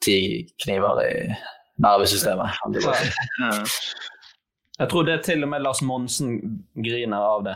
[0.05, 0.17] ti
[0.61, 1.13] kniver i
[1.81, 2.59] nervesystemet.
[2.83, 3.63] Ja.
[4.79, 6.35] jeg tror det er til og med Lars Monsen
[6.75, 7.55] griner av det.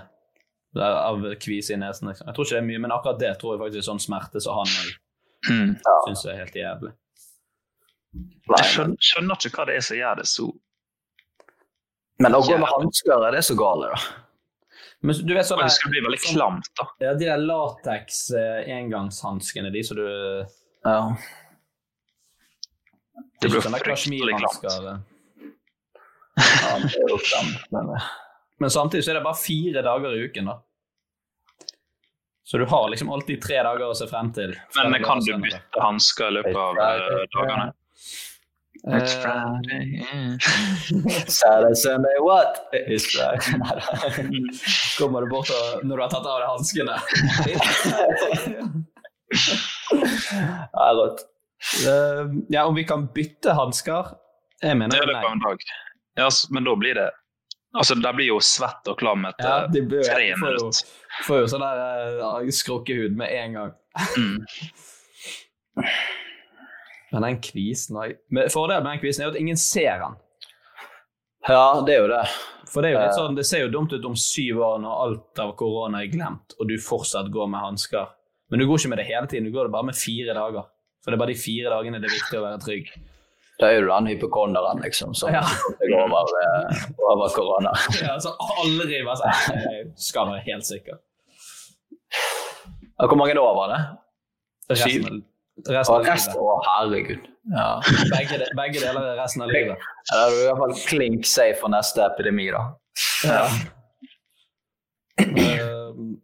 [0.79, 2.09] Av kvise i nesen.
[2.09, 2.27] Liksom.
[2.29, 4.41] Jeg tror ikke det er mye, men akkurat det tror jeg faktisk er sånn smerte
[4.43, 4.73] som han
[5.47, 5.69] Mm.
[6.05, 6.89] syns er helt jævlig.
[8.49, 10.47] Jeg skjønner, skjønner ikke hva det er som gjør det så
[12.19, 14.01] Men å gå med hansker, er det så gale, da?
[15.01, 16.87] Men du vet sånn Det skal bli veldig klamt, da.
[16.99, 20.07] Ja, de der lateks eh, de som du
[20.85, 21.15] Ja.
[23.39, 24.63] Det blir fryktelig klamt.
[24.63, 24.79] ja
[26.83, 28.09] det er jo klamt, men eh,
[28.59, 30.57] Men samtidig så er det bare fire dager i uken, da.
[32.43, 34.55] Så du har liksom alltid tre dager å se frem til.
[34.75, 37.27] Men kan du bytte hansker i løpet av dagene?
[37.35, 37.67] dagene?
[38.87, 40.37] It's Eh, Friday, yeah.
[41.27, 42.67] Saturday, Sunday, what?
[42.71, 43.39] It's Friday.
[44.97, 46.95] Kommer du bort og, når du har tatt av deg hanskene?
[50.73, 51.19] Ja, rått.
[51.85, 54.05] Uh, ja, om vi kan bytte hansker?
[54.63, 55.57] Jeg mener Det er det på en dag.
[56.17, 57.09] Ja, men da blir det
[57.77, 60.71] Altså, de blir jo svett og klam etter Ja, de blir, tre minutter.
[61.27, 61.77] får jo sånn der
[62.23, 63.71] uh, skrukkehud med en gang.
[64.17, 64.45] Mm.
[67.11, 69.99] Men den kvisen har jeg- Men Fordelen med den kvisen er jo at ingen ser
[69.99, 70.15] den.
[71.47, 72.25] Ja, det er jo det.
[72.69, 73.17] For det er jo litt Eh.
[73.17, 76.53] sånn, det ser jo dumt ut om syv år når alt av korona er glemt,
[76.59, 78.07] og du fortsatt går med hansker.
[78.51, 80.65] Men du går ikke med det hele tiden, du går det bare med fire dager.
[81.03, 82.87] For det er bare de fire dagene det er viktig å være trygg.
[83.59, 85.41] Da er du den hypokonderen, liksom, som Ja.
[85.41, 87.71] går over, eh, over korona.
[88.05, 90.99] Ja, så aldri bare sånn skal være helt sikker.
[92.99, 94.77] Hvor mange år var det?
[94.77, 95.23] Syv?
[95.67, 96.45] Resten av resten, livet.
[96.45, 97.27] å, herregud.
[97.55, 97.81] Ja.
[98.13, 99.77] Begge, de- begge deler er resten av livet.
[100.11, 102.63] Da er du i hvert fall klink safe for neste epidemi, da.
[103.25, 103.43] Ja.
[105.19, 106.21] Ehm,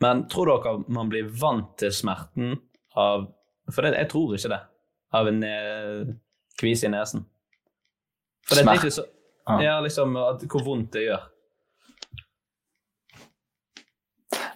[0.00, 2.58] Men tror dere man blir vant til smerten
[2.96, 3.24] av
[3.72, 4.60] For det, jeg tror ikke det.
[5.16, 6.04] Av en eh,
[6.60, 7.24] kvise i nesen.
[8.46, 8.92] For det er Smert?
[8.94, 9.06] så
[9.62, 9.80] Ja.
[9.82, 11.24] Liksom at, hvor vondt det gjør.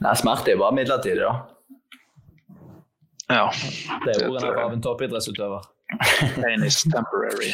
[0.01, 1.33] Nei, smerte er bare midlertidig, da.
[3.31, 3.47] Ja.
[4.05, 5.69] Det er ordene av en toppidrettsutøver.
[6.37, 7.53] Pain is temporary.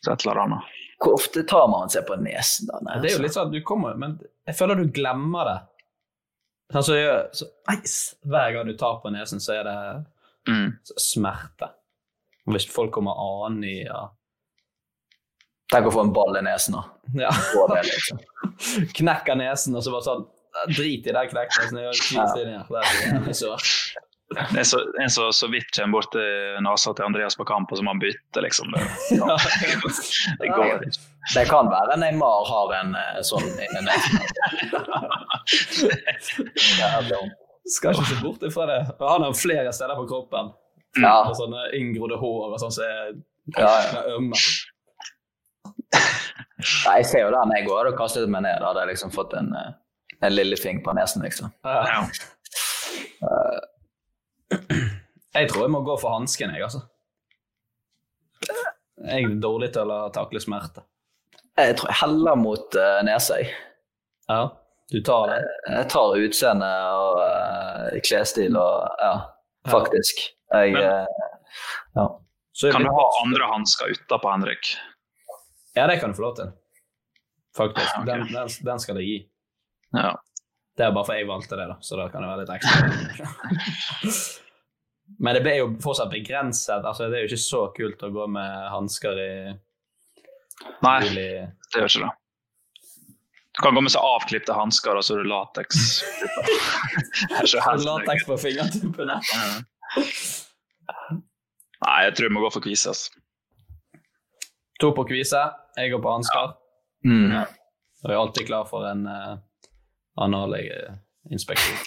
[0.00, 0.76] Så et eller annet.
[1.00, 2.78] Hvor ofte tar man seg på nesen, da?
[2.84, 3.24] Nei, Det er jo altså.
[3.24, 4.18] litt sånn, at du kommer, men
[4.48, 5.58] jeg føler du glemmer det.
[6.74, 6.96] Sånn, så,
[7.34, 7.48] så,
[8.30, 9.76] hver gang du tar på nesen, så er det
[10.48, 10.70] Mm.
[10.96, 11.66] smerte.
[12.48, 14.06] Og hvis folk kommer an i ja.
[15.70, 16.84] Tenk å få en ball i nesen, da.
[17.26, 17.30] ja.
[17.84, 18.18] Liksom.
[18.98, 20.24] Knekker nesen, og så bare sånn
[20.68, 21.16] Drit i den.
[21.16, 21.30] Jeg.
[21.70, 23.56] Det er.
[24.30, 27.72] Det er så, en som så vidt kommer bort til nesa til Andreas på kamp,
[27.72, 28.70] og så må han bytte, liksom.
[28.76, 28.82] Det,
[29.18, 29.34] Ja.
[30.38, 31.00] det går ikke.
[31.34, 33.48] Det kan være Neymar har en eh, sånn
[33.82, 34.22] nesen.
[37.70, 38.78] Skal ikke se bort ifra det.
[39.02, 40.52] Han har flere steder på kroppen.
[40.98, 41.16] Ja.
[41.28, 43.12] Og sånne inngrodde hår og sånn som er
[43.58, 44.00] Ja, ja.
[44.16, 44.38] ømme.
[45.90, 48.58] Nei, jeg ser jo den jeg går og kastet meg ned.
[48.62, 49.70] Da hadde jeg liksom fått en, eh,
[50.20, 51.52] en lillefing på nesen, liksom.
[51.64, 52.04] Ja.
[55.34, 56.82] Jeg tror jeg må gå for hansken, jeg, altså.
[59.00, 60.82] Jeg er dårlig til å takle smerte.
[61.60, 63.52] Jeg tror jeg heller mot uh, nesa, jeg.
[64.30, 64.42] Ja,
[64.90, 65.40] du tar det.
[65.70, 69.14] Jeg tar utseende og uh, klesstil og ja,
[69.70, 70.24] faktisk.
[70.50, 71.06] Jeg Men- eh,
[71.96, 72.08] ja.
[72.60, 74.74] Så Kan du ha andre hansker utapå, Henrik?
[75.78, 76.50] Ja, det kan du få lov til.
[77.56, 77.86] Faktisk.
[78.02, 78.04] Okay.
[78.06, 79.18] Den, den, den skal jeg gi.
[79.96, 80.12] Ja.
[80.76, 82.76] Det er bare for jeg valgte det, da, så da kan det være litt ekstra.
[85.20, 86.84] Men det ble jo fortsatt begrenset.
[86.86, 89.32] altså Det er jo ikke så kult å gå med hansker i
[90.84, 91.26] Nei, juli.
[91.72, 92.12] det gjør ikke det.
[93.50, 95.80] Du kan gå med så avklipte hansker, og så er det lateks.
[97.88, 99.16] Lateks på fingertuppene.
[101.80, 102.94] Nei, jeg tror jeg må gå for kvise.
[102.94, 103.10] Altså.
[104.80, 105.42] To på kvise,
[105.76, 106.54] jeg går på hansker.
[107.04, 107.34] Mm.
[107.34, 109.34] Og jeg er alltid klar for en uh,
[110.16, 111.78] analinspeksjon.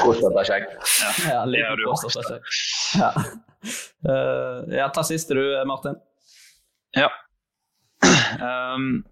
[0.00, 0.70] Prostatasjekk.
[1.28, 2.54] Ja, Ja, du prostatasjekk.
[2.98, 3.10] Ja.
[4.04, 5.96] Uh, ja, ta siste du, Martin.
[6.96, 7.08] Ja.
[8.40, 9.04] Um,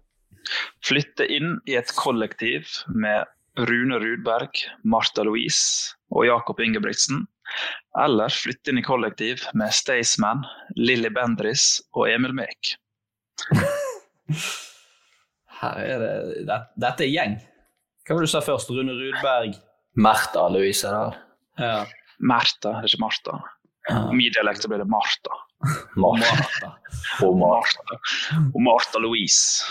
[0.85, 3.25] flytte inn i et kollektiv med
[3.57, 7.25] Rune Rudberg, Martha Louise og Jakob Ingebrigtsen.
[7.99, 10.45] Eller flytte inn i kollektiv med Staysman,
[10.79, 12.75] Lilly Bendris og Emil Mek.
[15.63, 16.13] Her er det,
[16.47, 17.35] det Dette er gjeng.
[18.03, 18.71] Hva var det du sa først?
[18.75, 19.55] Rune Rudberg?
[19.95, 21.13] Märtha Louise, da.
[21.59, 21.85] Ja.
[22.19, 23.37] Märtha, det er ikke Martha.
[23.89, 25.37] I min dialekt blir det Martha.
[25.95, 26.73] Martha.
[27.23, 27.99] Og Marta.
[28.51, 29.63] Og Martha Louise.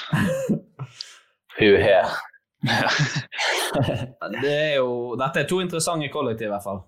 [1.59, 2.09] Hun her.
[4.41, 6.81] Det er jo, dette er to interessante kollektiv, i hvert fall.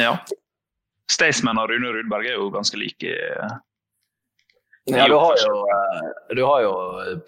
[0.00, 0.14] Ja.
[1.10, 3.16] Staysman og Rune Rudberg er jo ganske like.
[4.96, 6.72] Ja, du har jo, eh, du har jo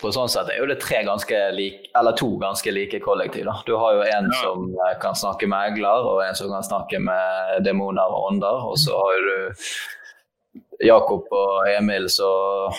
[0.01, 3.45] på sånn sett er jo det tre ganske like, eller to ganske like kollektiv.
[3.49, 3.55] da.
[3.67, 4.41] Du har jo en Ja.
[4.43, 8.67] som eh, kan snakke med egler, og en som kan snakke med demoner og ånder.
[8.71, 12.73] Og så har du Jakob og Emil som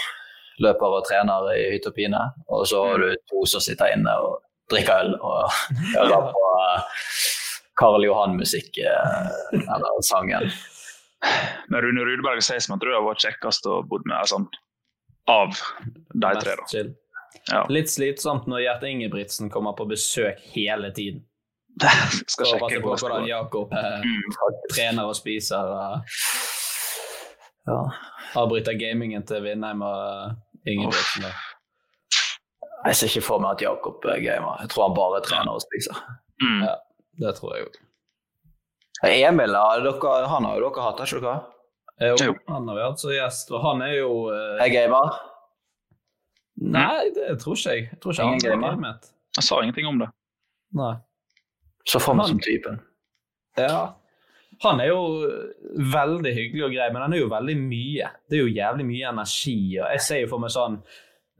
[0.64, 2.20] løper og trener i hytt og pine.
[2.50, 5.50] Og så har du to som sitter inne og drikker øl og
[5.96, 6.82] hører på eh,
[7.80, 10.52] Karl Johan-musikk, eller sangen.
[11.72, 14.46] Men Rune Rudberg som at tror jeg var kjekkest å bo med sånn,
[15.28, 15.54] av
[16.14, 16.56] de tre.
[16.56, 16.84] da.
[17.52, 17.66] Ja.
[17.70, 21.24] Litt slitsomt når Gjert Ingebrigtsen kommer på besøk hele tiden.
[22.30, 23.28] Skal Og sjekke passe på hvordan.
[23.28, 24.22] Jakob eh, Mm.
[24.72, 25.58] trener og spiser.
[25.64, 26.06] Og
[27.68, 27.80] Ja.
[28.36, 30.36] avbryter gamingen til Vindheim og
[30.68, 31.22] Ingebrigtsen.
[31.24, 31.32] da.
[32.86, 34.58] Jeg ser ikke for meg at Jakob er gamer.
[34.62, 35.96] Jeg tror han bare trener og spiser.
[36.44, 36.64] Mm.
[36.68, 36.76] Ja,
[37.24, 37.76] det tror jeg òg.
[39.04, 41.42] Emil han har jo dere hatt, har ikke dere?
[42.02, 42.34] Jo, Jo.
[42.50, 45.14] han har vi hatt som gjest, og han er jo eh, Er gamer?
[46.64, 47.88] Nei, det tror ikke jeg.
[47.92, 49.10] Jeg tror ikke Ingen han er gamer?
[49.38, 50.10] Jeg sa ingenting om det.
[50.78, 50.94] Nei.
[51.90, 52.80] Så for meg som typen.
[53.58, 53.94] Ja.
[54.64, 55.00] Han er jo
[55.94, 58.12] veldig hyggelig og grei, men han er jo veldig mye.
[58.30, 59.58] Det er jo jævlig mye energi.
[59.82, 60.78] og Jeg ser jo for meg sånn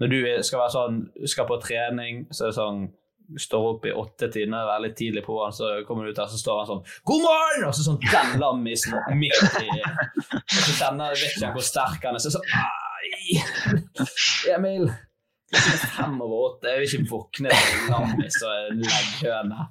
[0.02, 0.96] Når du skal være sånn,
[1.30, 2.80] skal på trening, så er det sånn
[3.40, 6.30] står opp i åttetiden og er veldig tidlig på han, så kommer du ut her,
[6.32, 9.70] så står han sånn 'God morgen!' Og så sånn den lammisen midt i
[10.58, 12.24] Og så kjenner vet ikke hvor sterk han er.
[12.24, 12.48] Så sånn!
[14.54, 14.88] Emil!
[15.94, 16.72] Fem over åtte.
[16.72, 19.68] Jeg vil ikke våkne til en lammis og en legghøne.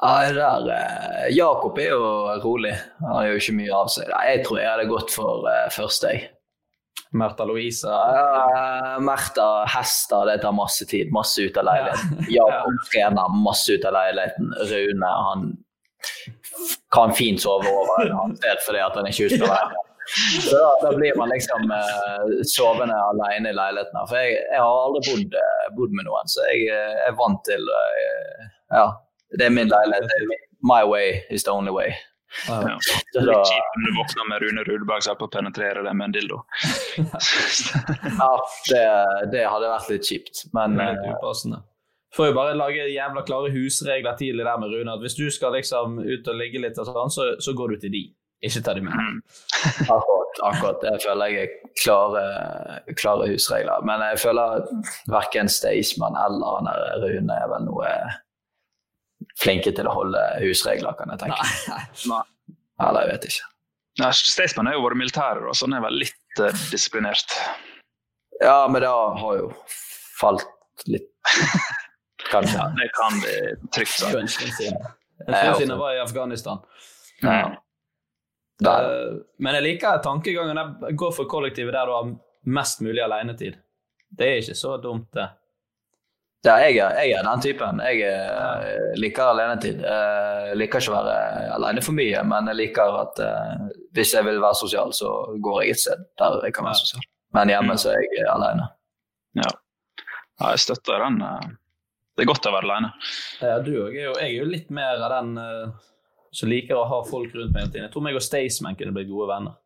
[0.00, 2.04] Ja, det der, eh, Jakob er jo
[2.44, 2.72] rolig.
[3.00, 4.08] Han gjør jo ikke mye av seg.
[4.08, 6.30] Jeg tror jeg hadde gått for uh, første, jeg.
[7.12, 7.88] Märtha Louise.
[7.88, 11.12] Uh, Märtha Hester, det tar masse tid.
[11.12, 12.24] Masse ut av leiligheten.
[12.28, 14.54] Jakob trener masse ut av leiligheten.
[14.70, 15.56] Rune, han
[16.94, 19.74] kan fint sove over han sted fordi at han ikke husker veien.
[20.42, 23.98] Så da, da blir man liksom uh, sovende alene i leiligheten.
[24.10, 27.42] For jeg, jeg har aldri bodd, uh, bodd med noen, så jeg uh, er vant
[27.46, 28.86] til uh, Ja,
[29.38, 30.06] det er min leilighet.
[30.16, 30.30] Er
[30.66, 31.92] My way is the only way.
[32.48, 32.58] Ja.
[32.80, 35.26] Så Det er da- litt kjipt om du våkner med Rune Rudberg som er på
[35.30, 36.42] å penetrere deg med en dildo.
[38.20, 38.30] Ja,
[38.68, 38.84] det,
[39.32, 41.62] det hadde vært litt kjipt, men litt upassende.
[42.16, 44.94] Får jo bare lage jævla klare husregler tidlig der med Rune.
[44.96, 47.84] At hvis du skal liksom ut og ligge litt, og sånn, så, så går du
[47.84, 48.02] til de.
[48.46, 48.96] Ikke ta de med.
[49.94, 50.84] Akkurat, akkurat.
[50.88, 52.24] Jeg føler jeg er klare,
[52.98, 53.84] klare husregler.
[53.86, 54.64] Men jeg føler
[55.12, 57.92] verken Staysman eller han der Rune er vel noe
[59.40, 61.48] flinke til å holde husregler, kan jeg tenke.
[62.10, 62.22] Nei.
[62.80, 63.50] Eller jeg vet ikke.
[64.00, 67.34] Nei, Staysman har jo vært militær, og sånn er vel litt eh, disiplinert.
[68.40, 69.50] Ja, men det har jo
[70.20, 70.46] falt
[70.86, 71.10] litt,
[72.30, 72.56] kanskje.
[72.56, 73.34] Ja, det kan vi
[73.74, 74.06] trygt si.
[74.16, 74.78] En stund siden.
[75.20, 75.66] Stund altså.
[75.66, 76.62] jeg var i Afghanistan.
[77.22, 77.40] Ja.
[78.60, 78.86] Der.
[78.92, 80.56] Eh, Men jeg liker tankegangen.
[80.86, 82.14] Jeg går for kollektivet der du har
[82.44, 83.58] mest mulig alenetid.
[84.10, 85.28] Det er ikke så dumt, det.
[86.40, 87.80] Ja, jeg, er, jeg er den typen.
[87.84, 89.82] Jeg er, liker alenetid.
[89.84, 93.66] Jeg liker ikke å være alene for mye, men jeg liker at uh,
[93.96, 95.10] hvis jeg vil være sosial, så
[95.44, 97.04] går jeg et sted der jeg kan være sosial.
[97.36, 98.70] Men hjemme så er jeg alene.
[99.36, 99.50] Ja.
[100.40, 101.20] ja, jeg støtter den.
[101.28, 101.50] eh.
[102.16, 102.88] Det er godt å være alene.
[103.44, 105.76] Ja, du òg Jeg er jo litt mer av den uh,
[106.34, 107.84] som liker å ha folk rundt meg hele tiden.
[107.90, 109.60] Jeg tror meg og Staysman kunne blitt gode venner.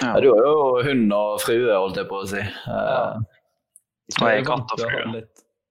[0.00, 0.56] Ja, du har jo
[0.86, 2.40] hund og frue, holdt jeg på å si.
[2.40, 3.16] Eh,
[4.16, 5.22] Og jeg er katt og frue.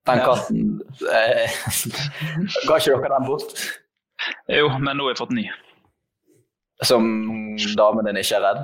[0.06, 0.80] Den katten
[1.12, 1.56] eh,
[2.68, 3.56] Ga ikke dere den bort?
[4.50, 5.44] Jo, men nå har jeg fått ny.
[6.84, 7.04] Som
[7.78, 8.62] damen din ikke er redd?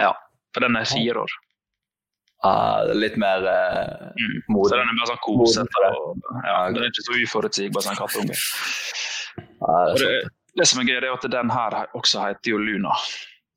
[0.00, 0.12] Ja,
[0.54, 1.34] for den er fire år.
[2.44, 4.34] Ah, litt mer eh, Mm.
[4.52, 4.68] moden.
[4.70, 5.88] Så den er bare sånn kosete.
[6.44, 8.36] Ja, den er ikke så uforutsigbar som en kattunge.
[9.96, 10.10] Det det,
[10.60, 12.92] det som er gøy, det er at den her også heter jo Luna.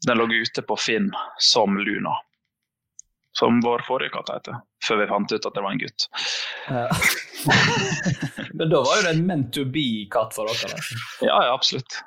[0.08, 1.12] Den lå ute på Finn
[1.42, 2.16] som Luna.
[3.38, 4.58] Som vår forrige katt heter,
[4.88, 6.08] før vi fant ut at det var en gutt.
[6.72, 6.86] Ja.
[8.58, 10.72] Men da var jo det en meant to be-katt for dere.
[10.74, 11.02] Da.
[11.28, 12.00] Ja, ja, absolutt.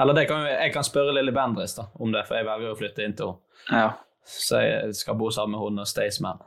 [0.00, 3.06] Eller det kan, jeg kan spørre Lilly Bendriss om det, for jeg velger å flytte
[3.06, 3.80] inn til henne.
[3.80, 3.86] Ja.
[4.26, 6.42] Så jeg skal bo sammen med henne og Staysman.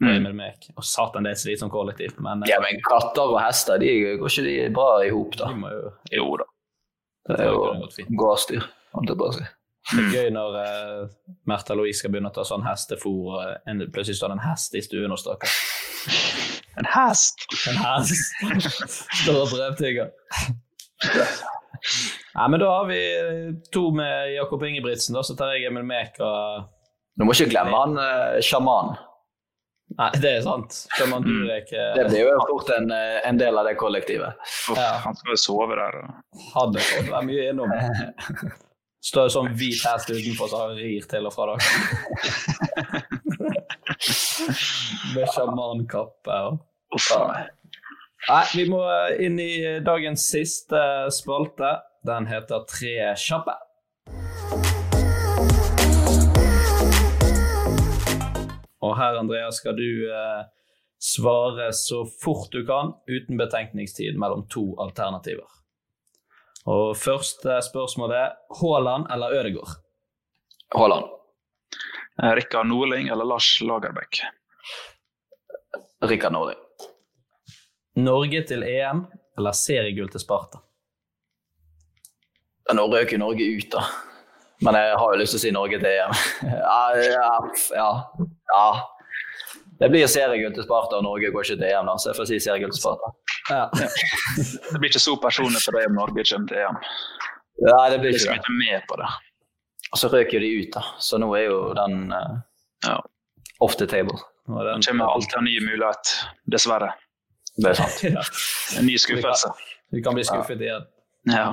[0.00, 0.08] Mm.
[0.08, 0.22] Mm.
[0.22, 0.66] Med meg.
[0.78, 2.14] Og satan, det er et slitsomt kollektiv.
[2.22, 5.50] Men, Ja, men katter og hester, de går ikke de bra i hop, da?
[5.50, 6.46] de må jo, Jo da.
[7.28, 8.62] Det er jo gårdsdyr,
[8.96, 9.46] holdt jeg på å si.
[9.92, 11.08] Det er gøy når uh,
[11.48, 14.74] Märtha Louise skal begynne å ta sånn hestefôr, og en, plutselig står det en hest
[14.76, 15.52] i stuen hos dere.
[16.78, 17.46] En hest!
[17.70, 18.36] En hest!
[19.22, 20.12] Står og brevtygger.
[22.34, 23.00] Nei, men da har vi
[23.74, 26.68] to med Jakob Ingebrigtsen, da, så tar jeg Emil Mek og
[27.18, 28.92] Du må ikke glemme han uh, sjaman.
[29.98, 30.82] Nei, det er sant.
[30.98, 34.36] Sjaman Durek uh, Det blir jo fort en, eh, en del av det kollektivet.
[34.44, 34.90] Uff, Ja.
[35.06, 35.96] Han skal jo sove der.
[36.04, 37.72] og- hadde fått være mye innom.
[38.98, 41.58] Står sånn hvit hest utenfor som rir til og fra dere.
[45.14, 46.54] Med sjamankappe og
[46.96, 47.44] Uff a meg.
[48.28, 48.80] Nei, vi må
[49.20, 51.72] inn i dagens siste spalte.
[52.08, 53.52] Den heter Tre kjappe.
[58.78, 60.42] Og her, Andreas, skal du eh,
[61.02, 65.57] svare så fort du kan, uten betenkningstid mellom to alternativer.
[66.68, 69.78] Og første spørsmål er Haaland eller Ødegaard?
[70.74, 71.06] Haaland.
[72.22, 74.20] Eh, Rikard Norling eller Lars Lagerbäck?
[76.04, 76.58] Rikard Norling.
[77.96, 79.06] Norge til EM
[79.38, 80.60] eller seriegull til Sparta?
[82.76, 83.86] Nå røk jo Norge ut, da.
[84.60, 86.14] Men jeg har jo lyst til å si Norge til EM.
[86.68, 87.32] Ja, ja,
[87.78, 87.90] ja,
[88.52, 88.97] ja.
[89.78, 92.26] Det blir seriegull til Sparta, og Norge går ikke til EM, da, så jeg får
[92.32, 93.10] si seriegull til Sparta.
[93.50, 93.60] Ja.
[94.72, 96.80] Det blir ikke så personlig for deg om Norge kommer til EM.
[97.62, 98.40] Nei, det Det blir ikke ikke det.
[98.42, 99.10] ikke med på det.
[99.92, 100.82] Og så røk jo de ut, da.
[101.02, 102.34] Så nå er jo den uh,
[102.86, 102.98] Ja.
[103.64, 104.18] off the table.
[104.48, 106.12] Og den- kommer alltid en ny mulighet,
[106.50, 106.92] dessverre.
[107.56, 108.02] Det er sant.
[108.18, 108.22] Ja,
[108.78, 109.50] En ny skuffelse.
[109.92, 110.84] vi kan bli skuffet igjen.
[111.26, 111.52] Ja.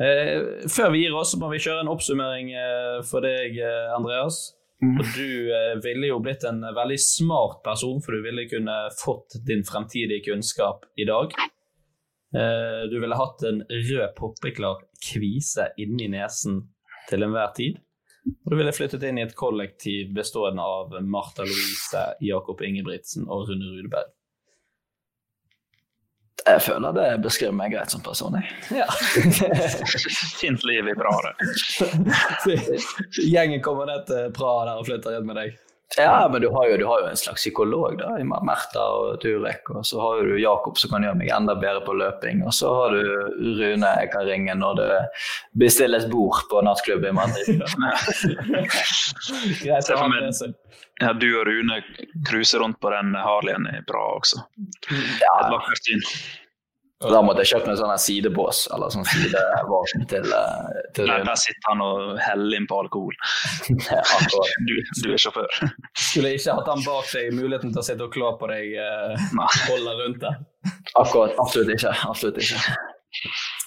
[0.00, 3.90] Eh, før vi gir oss, så må vi kjøre en oppsummering eh, for deg, eh,
[3.96, 4.38] Andreas.
[4.82, 9.38] Og du eh, ville jo blitt en veldig smart person, for du ville kunne fått
[9.46, 11.36] din fremtidige kunnskap i dag.
[12.34, 16.64] Eh, du ville hatt en rød poppeklar kvise inni nesen
[17.10, 17.78] til enhver tid.
[18.44, 23.48] Og du ville flyttet inn i et kollektiv bestående av Martha Louise, Jakob Ingebrigtsen og
[23.50, 24.10] Rune Rudeberg.
[26.42, 28.34] Jeg føler det beskriver meg greit som person.
[28.34, 28.80] Jeg.
[28.82, 28.86] Ja.
[30.40, 31.34] Fint liv i Praha.
[33.32, 35.54] Gjengen kommer ned til Praha der og flytter inn med deg.
[35.96, 39.20] Ja, men du har, jo, du har jo en slags psykolog da, i Merta og
[39.20, 39.68] Turek.
[39.74, 42.40] Og så har du Jakob som kan gjøre meg enda bedre på løping.
[42.48, 43.02] Og så har du
[43.60, 44.90] Rune jeg kan ringe når det
[45.60, 47.60] bestilles bord på nattklubb i Madrid.
[49.62, 49.92] Greit
[51.00, 51.80] ja, du og Rune
[52.28, 54.42] cruiser rundt på den Harleyen i bra også.
[54.90, 56.04] Ja, Et vakkert syn.
[57.10, 61.40] Da måtte jeg kjøpt meg sånn sidebås eller sånn sidevåpen til, eh, til Nei, der
[61.40, 63.16] sitter han og heller inn på alkohol.
[64.62, 65.48] Du, du er sjåfør.
[65.98, 69.26] Skulle ikke hatt han bak deg, muligheten til å sitte og klå på deg, eh,
[69.66, 70.72] holde rundt deg.
[71.00, 71.34] Akkurat.
[71.42, 71.92] Absolutt ikke.
[72.08, 72.60] Absolutt ikke.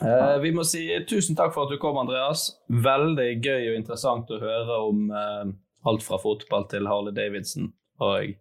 [0.01, 2.47] Uh, vi må si tusen takk for at du kom, Andreas.
[2.69, 5.45] Veldig gøy og interessant å høre om uh,
[5.89, 7.71] alt fra fotball til Harley Davidson
[8.03, 8.35] og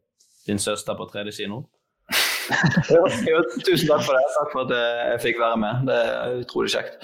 [0.48, 1.62] din søster på 3D-kino.
[1.62, 1.73] Jo, jo,
[3.64, 4.24] tusen takk for det.
[4.36, 5.84] Takk for at jeg fikk være med.
[5.88, 6.98] Det er utrolig kjekt.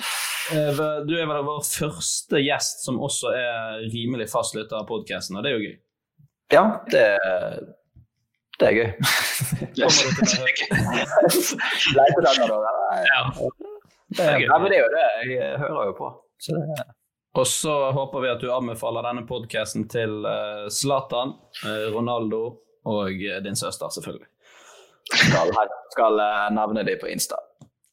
[0.53, 5.39] Eh, Du er vel vår første gjest som også er rimelig fast lytter av podkasten,
[5.39, 5.77] og det er jo gøy.
[6.51, 7.05] Ja, det,
[8.59, 8.89] det er gøy.
[9.87, 9.91] Å
[11.97, 12.73] Leitedager, da.
[13.07, 13.21] Ja.
[14.11, 15.05] Det er, ja, men det er jo det.
[15.31, 16.09] Jeg hører jo på.
[16.43, 16.83] Så det,
[17.39, 22.41] Og så håper vi at du anbefaler denne podkasten til eh, Zlatan, eh, Ronaldo
[22.91, 24.27] og din søster, selvfølgelig.
[25.15, 25.51] Skal,
[25.95, 27.39] skal eh, nevne de på Insta.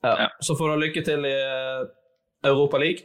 [0.05, 0.29] Ja.
[0.43, 1.81] Så får du lykke til i eh,
[2.47, 3.03] Europa League.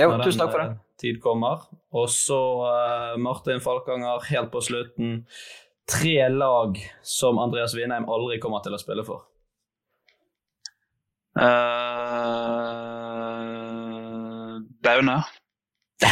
[0.00, 0.70] Jo, når tusen takk for det.
[0.72, 1.56] eh, Tid kommer.
[1.94, 5.20] Og så uh, Martin Falkanger, helt på slutten.
[5.90, 9.26] Tre lag som Andreas Winheim aldri kommer til å spille for.
[11.34, 11.42] Uh,
[14.86, 15.18] Baune.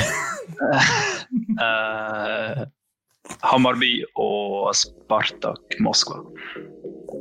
[1.62, 2.62] Eh,
[3.42, 6.20] Hammarby og Spartak Moskva.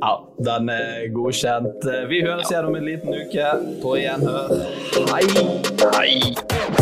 [0.02, 0.14] Ja,
[0.46, 1.84] den er godkjent.
[2.10, 3.50] Vi høres igjen om en liten uke.
[3.82, 4.54] På gjenhør.
[5.10, 5.26] Hei!
[5.98, 6.81] Hei!